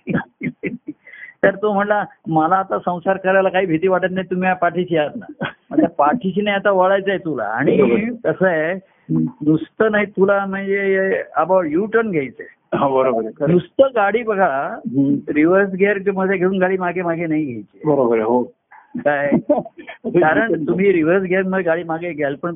तर 1.43 1.55
तो 1.55 1.73
म्हणला 1.73 2.03
मला 2.27 2.55
आता 2.55 2.79
संसार 2.79 3.17
करायला 3.17 3.49
काही 3.49 3.65
भीती 3.65 3.87
वाटत 3.87 4.11
नाही 4.11 4.27
तुम्ही 4.31 4.49
पाठीशी 4.61 4.97
आहात 4.97 5.09
ना. 5.15 5.25
म्हणजे 5.69 5.87
पाठीशी 5.87 6.41
नाही 6.41 6.55
आता 6.55 6.71
वळायचंय 6.71 7.17
तुला. 7.17 7.43
आणि. 7.43 7.77
कसं 8.23 8.47
आहे 8.47 8.73
नुसतं 9.11 9.91
नाही 9.91 10.05
तुला 10.05 10.45
म्हणजे 10.45 11.23
अबाउट 11.35 11.65
यू 11.69 11.85
टर्न 11.85 12.11
घ्यायचंय 12.11 12.45
बरोबर. 12.73 13.51
नुसतं 13.51 13.87
गाडी 13.95 14.23
बघा. 14.23 14.77
रिव्हर्स 15.29 15.73
गिअरमध्ये 15.73 16.37
घेऊन 16.37 16.57
गाडी 16.57 16.77
मागे 16.77 17.01
मागे 17.01 17.25
नाही 17.25 17.45
घ्यायची. 17.45 17.79
बरोबर 17.85 18.19
हो. 18.19 18.43
काय? 18.95 19.31
कारण 20.05 20.67
तुम्ही 20.67 20.91
रिव्हर्स 20.93 21.23
गिअरमध्ये 21.23 21.63
गाडी 21.63 21.83
मागे 21.83 22.13
घ्याल 22.13 22.35
पण 22.35 22.55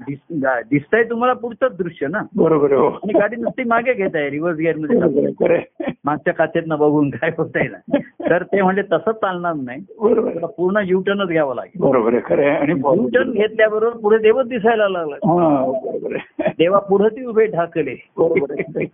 दिसतंय 0.00 1.02
तुम्हाला 1.02 1.32
पुढचंच 1.34 1.76
दृश्य 1.76 2.06
ना? 2.06 2.18
बरोबर 2.36 2.72
आहे 2.72 2.80
हो. 2.80 2.88
आणि 2.88 3.18
गाडी 3.18 3.36
नुसती 3.36 3.64
मागे 3.64 3.94
घेत 3.94 4.10
आहे 4.14 4.30
रिव्हर्स 4.30 4.58
गिअरमध्ये. 4.58 4.96
आहे, 5.02 5.54
आहे. 5.54 5.92
मागच्या 6.04 6.34
काचेतनं 6.34 6.78
बघून 6.78 7.10
काय 7.10 7.30
होतंय 7.38 7.62
ना. 7.62 7.98
तर 8.30 8.42
ते 8.42 8.62
म्हणजे 8.62 8.82
तसंच 8.82 9.14
चालणार 9.14 9.54
नाही. 9.54 9.80
बरोबर 10.00 10.28
आहे. 10.28 10.46
पूर्ण 10.56 10.80
युटर्नच 10.84 11.28
घ्यावं 11.28 11.54
लागेल. 11.54 11.80
बरोबर 11.80 12.12
आहे 12.12 12.22
खरं 12.24 12.42
आहे. 12.42 12.56
आणि 12.58 12.72
युटर्न 12.72 13.30
घेतल्याबरोबर 13.30 13.96
पुढे 13.96 14.18
देवच 14.18 14.48
दिसायला 14.48 14.88
लागला. 14.88 15.14
हा 15.14 15.72
आहे. 16.14 16.50
देवा 16.58 16.78
पुढे 16.78 17.08
ती 17.08 17.24
उभे 17.24 17.46
ठाकले 17.46 17.90
आहे. 17.90 18.86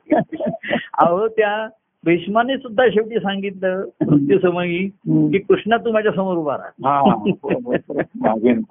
अहो 0.98 1.28
त्या 1.28 1.68
भीष्माने 2.04 2.56
सुद्धा 2.56 2.86
शेवटी 2.88 3.18
सांगितलं 3.18 3.84
मृत्यूसमयी. 4.10 4.88
की 5.32 5.38
कृष्णा 5.38 5.76
तू 5.76 5.92
माझ्यासमोर 5.92 6.36
उभा 6.36 6.56
राहा 6.56 6.98
हा 6.98 7.14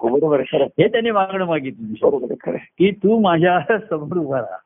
बरोबर. 0.02 0.40
हे 0.40 0.88
त्याने 0.88 1.10
मागणं 1.10 1.44
मागितलं. 1.44 2.34
की 2.78 2.90
तू 2.90 3.18
माझ्यासमोर 3.18 4.16
उभा 4.16 4.40
राहा. 4.40 4.56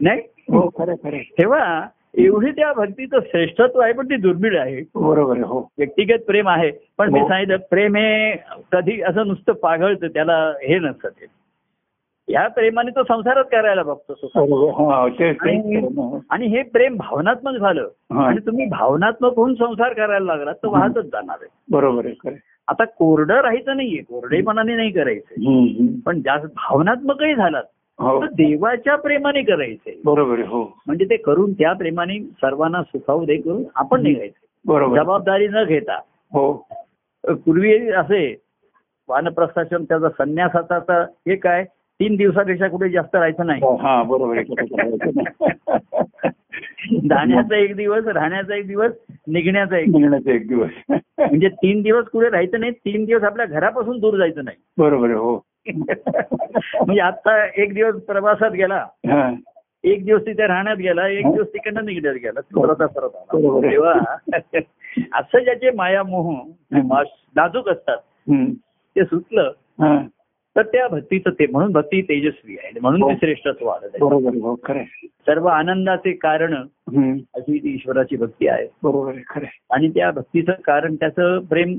नाही 0.00 0.20
हो 0.52 0.68
खरं 0.78 0.94
खरं. 0.94 1.18
तेव्हा 1.18 1.88
एवढी 2.18 2.50
त्या 2.50 2.72
भक्तीचं 2.72 3.18
श्रेष्ठत्व 3.20 3.80
आहे 3.80 3.92
पण 3.92 4.06
ती 4.06 4.16
दुर्मिळ 4.16 4.58
आहे 4.58 4.80
बरोबर 4.94 5.38
हो 5.38 5.68
व्यक्तिगत 5.78 6.24
प्रेम 6.26 6.48
आहे 6.48 6.70
पण 6.98 7.12
मी 7.12 7.20
हो. 7.20 7.28
सांगितलं 7.28 7.56
प्रेम 7.70 7.96
हे 7.96 8.32
कधी 8.72 9.00
असं 9.02 9.26
नुसतं 9.26 9.52
पाघळतं 9.52 10.06
त्याला 10.06 10.36
हे 10.62 10.78
नसतं 10.78 11.08
ह्या 12.28 12.48
प्रेमाने 12.48 12.90
तो 12.90 13.02
संसारच 13.02 13.46
करायला 13.48 13.82
बघतो 13.82 14.14
हा 14.70 15.08
ते 15.08 15.32
ते- 15.32 16.18
आणि 16.30 16.46
हे 16.46 16.62
प्रेम 16.62 16.96
भावनात्मक 16.96 17.54
झालं 17.54 17.88
हा. 18.12 18.26
आणि 18.26 18.38
तुम्ही 18.46 18.66
भावनात्मक 18.66 19.36
होऊन 19.36 19.54
संसार 19.54 19.92
करायला 19.92 20.24
लागलात 20.24 20.54
तर 20.54 20.68
वाहतच 20.68 21.04
जाणार 21.04 21.36
आहे. 21.40 21.48
बरोबर 21.70 22.06
आहे 22.06 22.38
आता 22.68 22.84
कोरडं 22.84 23.34
राहायचं 23.34 23.76
नाहीये 23.76 24.02
कोरडेपणाने 24.02 24.74
नाही 24.76 24.90
हम्म. 24.90 25.86
पण 26.06 26.20
जास्त 26.20 26.46
भावनात्मकही 26.46 27.34
झालात 27.34 27.62
हो. 27.98 28.24
देवाच्या 28.24 28.96
प्रेमाने 28.96 29.42
करायचंय. 29.42 29.94
बरोबर 30.04 30.38
हो. 30.38 30.78
म्हणजे 30.86 31.04
ते 31.04 31.16
करून 31.16 31.52
त्या 31.52 31.72
प्रेमाने 31.72 32.18
सर्वांना 32.20 32.82
सुखावू 32.82 33.24
दे 33.24 33.36
करून 33.36 33.62
आपण 33.74 34.02
निघायचं. 34.02 34.46
बरोबर. 34.66 35.02
जबाबदारी 35.02 35.48
न 35.48 35.64
घेता. 35.64 35.96
हो. 36.32 36.66
पूर्वी 37.28 37.90
असे 37.90 38.36
वानप्रस्थाश्रम 39.08 39.84
त्याचा 39.84 40.08
संन्यासाचा 40.08 41.02
हे 41.02 41.36
काय? 41.36 41.64
तीन 42.00 42.16
दिवसापेक्षा 42.16 42.68
कुठे 42.68 42.88
जास्त 42.88 43.14
राहायचं 43.14 43.46
नाही. 43.46 43.60
हा 43.80 44.02
बरोबर. 44.02 44.40
जाण्याचा 47.04 47.56
एक 47.58 47.74
दिवस 47.76 48.06
राहण्याचा 48.06 48.54
एक 48.54 48.66
दिवस 48.66 48.92
निघण्याचा 49.28 49.78
एक 49.78 49.88
निघण्याचा 49.88 50.32
एक 50.32 50.46
दिवस. 50.48 50.70
म्हणजे 50.90 51.48
तीन 51.48 51.82
दिवस 51.82 52.04
कुठे 52.04 52.28
राहायचं 52.28 52.60
नाही 52.60 52.72
तीन 52.72 53.04
दिवस 53.04 53.22
आपल्या 53.22 53.46
घरापासून 53.46 53.98
दूर 53.98 54.16
जायचं 54.16 54.44
नाही. 54.44 54.56
बरोबर 54.78 55.10
हो. 55.10 55.34
म्हणजे 55.68 57.00
आता 57.00 57.44
एक 57.56 57.74
दिवस 57.74 58.02
प्रवासात 58.02 58.50
गेला 58.50 58.84
एक 59.84 60.04
दिवस 60.04 60.20
तिथे 60.20 60.46
राहण्यात 60.46 60.76
गेला 60.76 61.06
एक 61.08 61.26
दिवस 61.26 61.46
तिकडनं 61.46 61.84
निघण्यात 61.84 62.14
गेला 62.14 62.40
परत 62.54 62.82
परत 62.88 63.16
आला. 63.16 63.60
तेव्हा 63.70 63.92
असं 65.18 65.38
ज्याचे 65.38 65.70
मायामोह 65.70 66.32
नाजूक 67.36 67.68
असतात. 67.68 67.96
ते 68.96 69.04
सुटलं 69.04 69.50
हा. 69.80 69.96
तर 70.56 70.62
त्या 70.62 70.86
भक्तीचं 70.88 71.30
ते 71.30 71.46
म्हणून 71.46 71.72
भक्ती 71.72 72.00
तेजस्वी 72.02 72.56
आहे 72.56 72.80
म्हणून 72.80 73.02
हो. 73.02 73.08
ते 73.10 73.14
श्रेष्ठत्व 73.16 73.68
आलं 73.68 73.96
हो. 74.00 74.54
सर्व 75.26 75.46
आनंदाचे 75.46 76.12
कारण. 76.12 76.54
अशी 76.54 77.58
ती 77.58 77.74
ईश्वराची 77.74 78.16
भक्ती 78.16 78.48
आहे 78.48 78.66
बरोबर. 78.82 79.44
आणि 79.70 79.88
त्या 79.88 80.10
भक्तीचं 80.10 80.52
कारण 80.64 80.94
त्याचं 80.94 81.38
प्रेम 81.50 81.76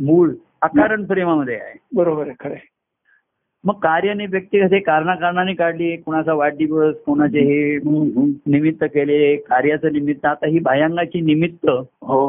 मूळ 0.00 0.30
अकारण 0.62 1.04
प्रेमामध्ये 1.04 1.54
आहे 1.56 1.74
बरोबर 1.94 2.26
आहे 2.26 2.34
खरं. 2.40 2.54
मग 3.64 3.74
कार्य 3.74 4.10
आणि 4.10 4.26
व्यक्तिगत 4.26 4.72
हे 4.72 4.78
कारणाकारणाने 4.80 5.54
काढली 5.54 5.96
कुणाचा 5.96 6.32
वाढदिवस 6.34 6.94
कोणाचे 7.06 7.40
हे. 7.40 7.76
निमित्त 8.46 8.84
केले 8.84 9.34
कार्याचं 9.48 9.92
निमित्त 9.92 10.26
आता 10.26 10.46
ही 10.46 10.58
बाह्यांगाची 10.58 11.20
निमित्त 11.20 11.68
हो 12.02 12.20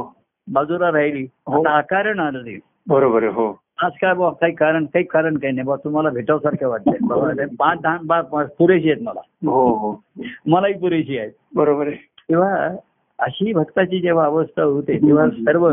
बाजूला 0.48 0.92
राहिली 0.92 1.24
हो. 1.48 1.60
आता 1.60 1.78
अकारण 1.78 2.20
आलं 2.20 2.46
ते 2.46 2.58
बरोबर 2.88 3.24
आहे 3.24 3.32
हो 3.32 3.52
आज 3.84 3.92
काय 4.02 4.14
बा 4.14 4.30
काही 4.30 4.54
कारण 4.54 4.86
काही 4.86 5.06
कारण 5.06 5.38
काही 5.38 5.54
नाही 5.54 5.68
बा 5.68 5.76
तुम्हाला 5.76 6.10
भेटावसारखं 6.10 6.68
वाटतंय. 6.68 6.98
बाबा 7.02 7.32
ते 7.32 7.46
पाच 7.46 7.80
दहा 7.82 7.98
बा 8.04 8.22
पाच 8.22 8.56
पुरेशी 8.56 8.92
आहेत 8.92 9.04
मला. 9.04 9.20
हो 9.52 9.74
हो. 9.76 10.04
मलाही 10.48 10.74
पुरेशी 10.74 11.18
आहेत. 11.18 11.32
बरोबर 11.56 11.88
आहे. 11.88 11.96
तेव्हा 12.30 12.76
अशी 13.20 13.54
भक्ताची 13.54 14.00
जेव्हा 14.00 14.26
अवस्था 14.26 14.64
होते 14.64 14.98
तेव्हा 14.98 15.30
सर्व. 15.30 15.72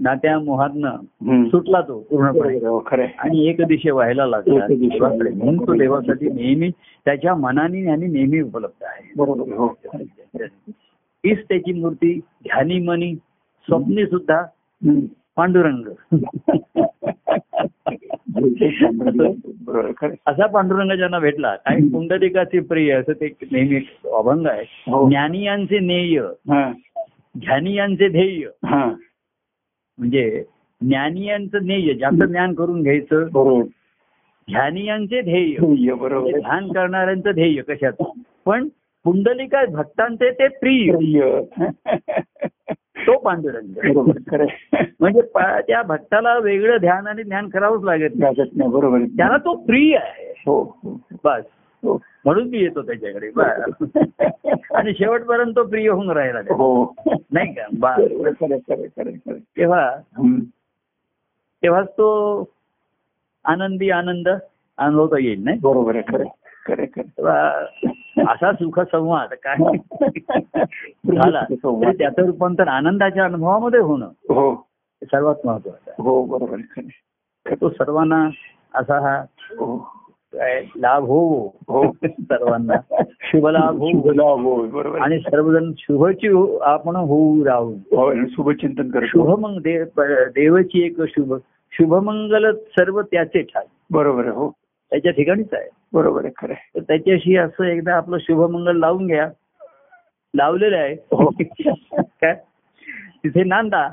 नात्या 0.00 0.38
मोहातनं. 0.38 0.96
सुटला 1.48 1.80
तो 1.80 2.00
पूर्णपणे. 2.00 2.58
बरोबर 2.58 3.00
हो. 3.00 3.02
आणि 3.18 3.48
एक 3.48 3.62
दिशे 3.62 3.90
व्हायला 3.90 4.26
लागला 4.26 4.66
देवाकडे. 4.66 5.30
म्हणून 5.30 5.66
तो 5.66 5.74
देवासाठी 5.74 6.30
नेहमी 6.30 6.70
त्याच्या 7.04 7.34
मनाने 7.34 7.90
आणि 7.90 8.06
नेहमी 8.06 8.40
उपलब्ध 8.40 8.84
आहे. 8.84 9.12
बरोबर 9.16 9.40
आहे, 9.40 9.56
हो. 9.56 9.74
त्याची 11.34 11.72
मूर्ती 11.72 12.20
ध्यानी 12.42 12.78
मनी 12.78 13.14
स्वप्नी 13.62 14.06
सुद्धा. 14.06 14.42
पांडुरंग. 15.36 15.88
असा 20.26 20.46
पांडुरंग 20.46 20.92
ज्यांना 20.96 21.18
भेटला 21.18 21.56
काही 21.56 21.88
पुंडलिकाचे 21.88 22.60
प्रिय 22.60 22.92
असं 22.92 23.12
ते 23.12 23.28
नेहमी 23.52 23.76
एक 23.76 24.06
अभंग 24.06 24.46
आहे. 24.46 24.64
हो. 24.90 25.08
ज्ञानियांचे 25.08 25.78
नेय. 25.78 26.20
हा. 26.20 26.72
ध्यानियांचे 27.38 28.08
ध्येय. 28.08 28.46
हा. 28.64 28.94
म्हणजे 29.98 30.44
ज्ञानियांचं 30.80 31.58
नेय 31.62 31.94
ज्याचं 31.94 32.24
ज्ञान 32.24 32.54
करून 32.54 32.82
घ्यायचं. 32.82 33.24
ध्यानियांचे 34.50 35.20
ध्येय. 35.20 35.56
बरोबर. 35.92 36.20
म्हणजे. 36.20 36.40
ध्यान 36.40 36.68
करणाऱ्यांचं 36.68 37.30
ध्येय 37.30 37.62
कशात 37.62 38.02
पण 38.46 38.68
पुंडलिका 39.04 39.64
भक्तांचे 39.64 40.30
ते 40.30 40.48
प्रिय. 40.48 40.92
तो 43.06 43.18
पांडुरंग 43.18 43.66
बरोबर 43.66 44.12
खरं. 44.30 44.46
म्हणजे 45.00 45.20
त्या 45.66 45.82
भक्ताला 45.82 46.38
वेगळं 46.38 46.76
ध्यान 46.76 47.06
आणि 47.06 47.22
ज्ञान 47.22 47.48
करावंच 47.48 47.82
लागत 47.82 48.16
नाही 48.16 48.68
बरोबर. 48.68 48.98
त्याला 48.98 49.36
तो 49.36 49.54
प्रिय 49.54 49.96
आहे 49.96 50.42
हो 50.46 50.80
हो 50.84 51.00
बस 51.24 51.42
हो 51.82 51.98
म्हणून 52.24 52.48
मी 52.48 52.58
येतो 52.58 52.82
त्याच्याकडे. 52.82 53.30
आणि 54.74 54.94
शेवटपर्यंत 54.94 55.52
तो 55.56 55.64
प्रिय 55.64 55.88
होऊन 55.88 56.10
राहिला. 56.10 56.38
हो 56.38 56.94
नाही 57.32 57.54
का 57.54 57.62
आहे. 57.88 59.38
तेव्हा. 59.56 59.96
तेव्हाच 61.62 61.88
तो 61.88 62.08
आनंदी 63.44 63.90
आनंद 63.90 64.28
अनुभवता 64.78 65.18
येईल 65.18 65.44
नाही 65.44 65.58
बरोबर 65.58 65.94
आहे 65.96 66.12
खरं 66.12 66.24
असा 68.28 68.52
सुख 68.52 68.80
संवाद 68.80 69.28
काय. 69.32 69.56
झाला. 71.16 71.44
त्याचं 71.92 72.26
रूपांतर 72.26 72.68
आनंदाच्या 72.68 73.24
अनुभवामध्ये 73.24 73.80
होणं 73.80 74.06
हो. 74.06 74.52
हे 74.52 75.06
सर्वात 75.06 75.34
महत्वाचं 75.44 76.02
हो 76.02 76.24
बरोबर. 76.24 76.56
तो 77.54 77.68
सर्वांना 77.68 78.28
असा 78.74 79.00
हा 79.00 79.24
हो. 79.50 79.92
लाभ 80.76 81.02
हो 81.02 81.46
हो. 81.46 81.92
सर्वांना. 82.04 83.02
शुभ 83.20 83.48
लाभ 83.48 83.78
हो. 83.78 83.88
शुभ 83.88 84.06
लाभ 84.06 84.40
हो 84.40 84.66
बरोबर. 84.66 84.98
आणि 84.98 85.18
सर्वजण 85.18 85.72
शुभची 85.78 86.28
हो- 86.28 86.60
आपण 86.62 86.96
होऊ 86.96 87.44
राहू. 87.44 87.74
हो 87.74 88.10
आणि 88.10 88.30
शुभचिंतन 88.30 88.90
करतो 88.90 89.06
शुभमंग 89.06 89.58
देव 89.58 89.84
देवाची 90.28 90.86
एक 90.86 91.02
शुभ 91.08 91.34
शुभमंगल 91.72 92.54
सर्व 92.56 93.02
त्याचे 93.02 93.42
ठाई. 93.42 93.66
बरोबर 93.90 94.26
हो. 94.26 94.52
त्याच्या 94.92 95.12
ठिकाणीच 95.12 95.54
आहे. 95.54 95.68
बरोबर 95.92 96.24
आहे 96.24 96.32
खरं. 96.36 96.54
तर 96.54 96.80
त्याच्याशी 96.80 97.36
असं 97.36 97.64
एकदा 97.64 97.94
आपलं 97.94 98.18
शुभमंगल 98.20 98.76
लावून 98.76 99.06
घ्या. 99.06 99.30
लावलेलं 100.36 100.76
आहे. 100.78 100.92
हो. 100.92 101.30
काय? 102.02 102.34
तिथे 103.24 103.44
नांदा. 103.44 103.88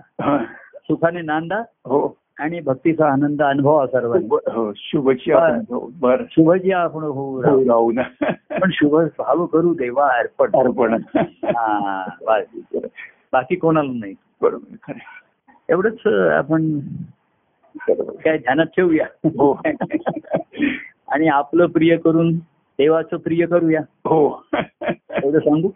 सुखाने 0.75 1.21
नांदा. 1.21 1.57
हो. 1.59 2.17
आणि 2.39 2.59
भक्तीचा 2.59 3.11
आनंद 3.11 3.41
अनुभवा 3.41 3.87
सर्वांनी. 3.87 4.27
ब- 4.27 4.49
हो 4.53 4.71
शुभची 4.75 5.31
हो, 5.31 5.91
बर. 5.99 6.23
शुभजी 6.31 6.71
आपण 6.71 7.01
होऊ 7.01 7.43
राहू. 7.43 7.59
हो, 7.59 7.91
पण 8.61 8.69
शुभ 8.73 9.07
भाव 9.17 9.45
करू 9.45 9.73
देवा 9.73 10.17
अर्पण. 10.17 10.51
अर्पण. 10.55 10.93
हा. 11.43 12.09
बाकी 13.31 13.55
कोणाला 13.55 13.91
नाही. 13.93 14.13
बरोबर. 14.41 14.93
एवढंच 15.69 16.07
आपण. 16.07 16.79
काय 18.23 18.37
ध्यानात 18.37 18.65
ठेवूया. 18.65 19.05
हो. 19.25 19.61
आणि 21.11 21.27
आपलं 21.27 21.65
प्रिय 21.65 21.97
करून 21.97 22.37
देवाचं 22.79 23.17
प्रिय 23.17 23.45
करूया. 23.45 23.81
हो. 23.81 24.45
एवढं 25.23 25.39
सांगू? 25.39 25.67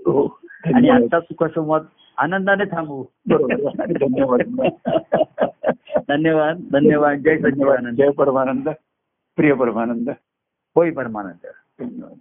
हो. 0.00 0.40
आणि 0.64 0.72
धन्यवाद. 0.72 1.02
आजचा 1.02 1.20
सुखसंवाद 1.20 1.82
आनंदाने 2.16 2.64
थांबू 2.64 3.04
बरोबर. 3.28 3.84
धन्यवाद. 3.86 4.40
धन्यवाद. 6.08 6.58
धन्यवाद. 6.72 7.18
जय 7.18 7.38
सच्चिदानंद. 7.38 7.96
जय 7.96 8.10
परमानंद. 8.10 8.68
प्रिय 9.36 9.54
परमानंद. 9.54 10.10
होय 10.76 10.90
परमानंद. 10.90 11.46
धन्यवाद. 11.80 12.18